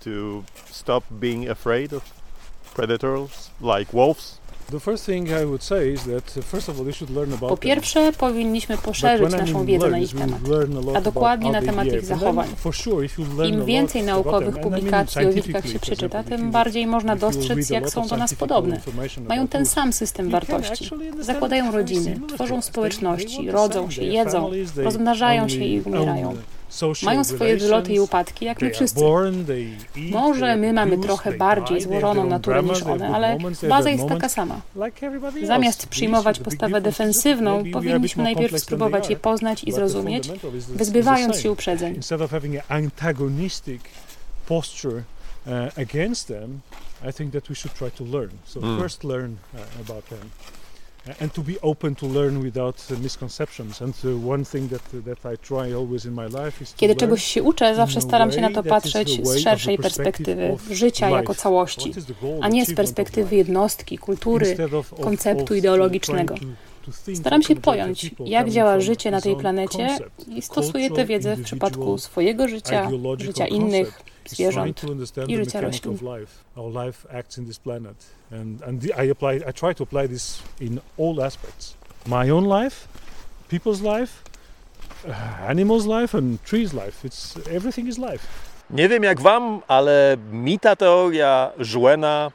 to 0.00 0.10
stop 0.70 1.04
being 1.10 1.50
afraid 1.50 1.92
of 1.92 2.02
predators 2.74 3.50
like 3.60 3.92
wolves. 3.92 4.38
Po 7.40 7.56
pierwsze, 7.56 8.12
powinniśmy 8.12 8.78
poszerzyć 8.78 9.32
naszą 9.32 9.64
wiedzę 9.64 9.90
na 9.90 9.98
ich 9.98 10.14
temat, 10.14 10.40
a 10.94 11.00
dokładnie 11.00 11.52
na 11.52 11.62
temat 11.62 11.86
ich 11.86 12.04
zachowań. 12.04 12.48
Im 13.48 13.64
więcej 13.64 14.02
naukowych 14.02 14.60
publikacji 14.60 15.26
o 15.26 15.32
wilkach 15.32 15.66
się 15.66 15.78
przeczyta, 15.78 16.22
tym 16.24 16.50
bardziej 16.50 16.86
można 16.86 17.16
dostrzec, 17.16 17.70
jak 17.70 17.90
są 17.90 18.06
do 18.06 18.16
nas 18.16 18.34
podobne. 18.34 18.80
Mają 19.28 19.48
ten 19.48 19.66
sam 19.66 19.92
system 19.92 20.30
wartości. 20.30 20.90
Zakładają 21.20 21.72
rodziny, 21.72 22.20
tworzą 22.34 22.62
społeczności, 22.62 23.50
rodzą 23.50 23.90
się, 23.90 24.02
jedzą, 24.02 24.50
rozmnażają 24.76 25.48
się 25.48 25.64
i 25.64 25.80
umierają. 25.80 26.36
Mają 27.02 27.24
swoje 27.24 27.56
wyloty 27.56 27.92
i 27.92 28.00
upadki, 28.00 28.44
jak 28.44 28.62
my 28.62 28.70
wszyscy. 28.70 29.00
Może 30.10 30.56
my 30.56 30.72
mamy 30.72 30.98
trochę 30.98 31.32
bardziej 31.32 31.80
złożoną 31.80 32.26
naturę 32.26 32.62
niż 32.62 32.82
one, 32.82 33.08
ale 33.08 33.38
baza 33.68 33.90
jest 33.90 34.08
taka 34.08 34.28
sama. 34.28 34.60
Zamiast 35.46 35.86
przyjmować 35.86 36.38
postawę 36.38 36.80
defensywną, 36.80 37.64
powinniśmy 37.72 38.22
najpierw 38.22 38.60
spróbować 38.60 39.10
je 39.10 39.16
poznać 39.16 39.64
i 39.64 39.72
zrozumieć, 39.72 40.30
wyzbywając 40.68 41.40
się 41.40 41.52
uprzedzeń. 41.52 42.00
Uh, 45.46 45.70
against 45.78 46.28
them, 46.28 46.60
I 47.02 47.10
think 47.12 47.32
that 47.32 47.48
we 47.48 47.54
should 47.54 47.72
try 47.74 47.90
to 47.90 48.04
learn. 48.04 48.30
So 48.44 48.60
mm. 48.60 48.78
first 48.78 49.04
learn 49.04 49.38
uh, 49.54 49.60
about 49.80 50.04
them. 50.10 50.30
Uh, 51.08 51.22
and 51.22 51.32
to 51.32 51.42
be 51.42 51.54
open 51.62 51.94
to 51.94 52.06
learn 52.06 52.42
without 52.42 52.90
uh, 52.90 52.98
misconceptions. 53.02 53.82
And 53.82 53.94
uh, 54.04 54.30
one 54.30 54.44
thing 54.44 54.70
that 54.70 54.82
that 55.04 55.34
I 55.34 55.36
try 55.36 55.72
always 55.74 56.04
in 56.04 56.14
my 56.14 56.26
life 56.26 56.64
is 56.64 56.74
Kiedy 56.76 56.96
czegoś 56.96 57.24
się 57.24 57.42
uczę, 57.42 57.74
zawsze 57.74 58.00
staram 58.00 58.32
się 58.32 58.40
na 58.40 58.50
to 58.50 58.62
patrzeć 58.62 59.26
z 59.26 59.38
szerszej 59.38 59.78
perspektywy 59.78 60.56
życia 60.70 61.10
jako 61.10 61.34
całości, 61.34 61.92
a 62.40 62.48
nie 62.48 62.66
z 62.66 62.74
perspektywy 62.74 63.36
jednostki, 63.36 63.98
kultury, 63.98 64.56
konceptu 65.00 65.54
ideologicznego. 65.54 66.34
Staram 67.14 67.42
się 67.42 67.56
pojąć, 67.56 68.10
jak 68.24 68.50
działa 68.50 68.80
życie 68.80 69.10
na 69.10 69.20
tej 69.20 69.36
planecie 69.36 69.98
i 70.28 70.42
stosuję 70.42 70.90
tę 70.90 71.06
wiedzę 71.06 71.36
w 71.36 71.42
przypadku 71.42 71.98
swojego 71.98 72.48
życia, 72.48 72.90
życia 73.18 73.46
innych, 73.46 74.02
zwierząt 74.26 74.82
i 75.28 75.36
życia 75.36 75.60
roślin. 75.60 75.98
And, 78.32 78.62
and 78.62 78.84
I 78.84 79.10
apply, 79.10 79.36
I 79.50 79.52
try 79.52 79.74
to 79.74 79.84
apply 79.84 80.08
this 80.08 80.42
in 80.60 80.80
all 80.98 81.24
aspects. 81.24 81.74
My 82.06 82.32
own 82.32 82.62
life, 82.62 82.88
people's 83.52 83.82
life, 83.82 84.12
uh, 85.08 85.50
animals' 85.50 85.86
life 85.86 86.18
and 86.18 86.42
trees' 86.44 86.72
life. 86.72 87.08
It's, 87.08 87.56
everything 87.56 87.88
is 87.88 87.98
life. 87.98 88.26
Nie 88.70 88.88
wiem 88.88 89.02
jak 89.02 89.20
wam, 89.20 89.62
ale 89.68 90.16
mi 90.32 90.58
ta 90.58 90.76
teoria 90.76 91.50
Żuena 91.58 92.30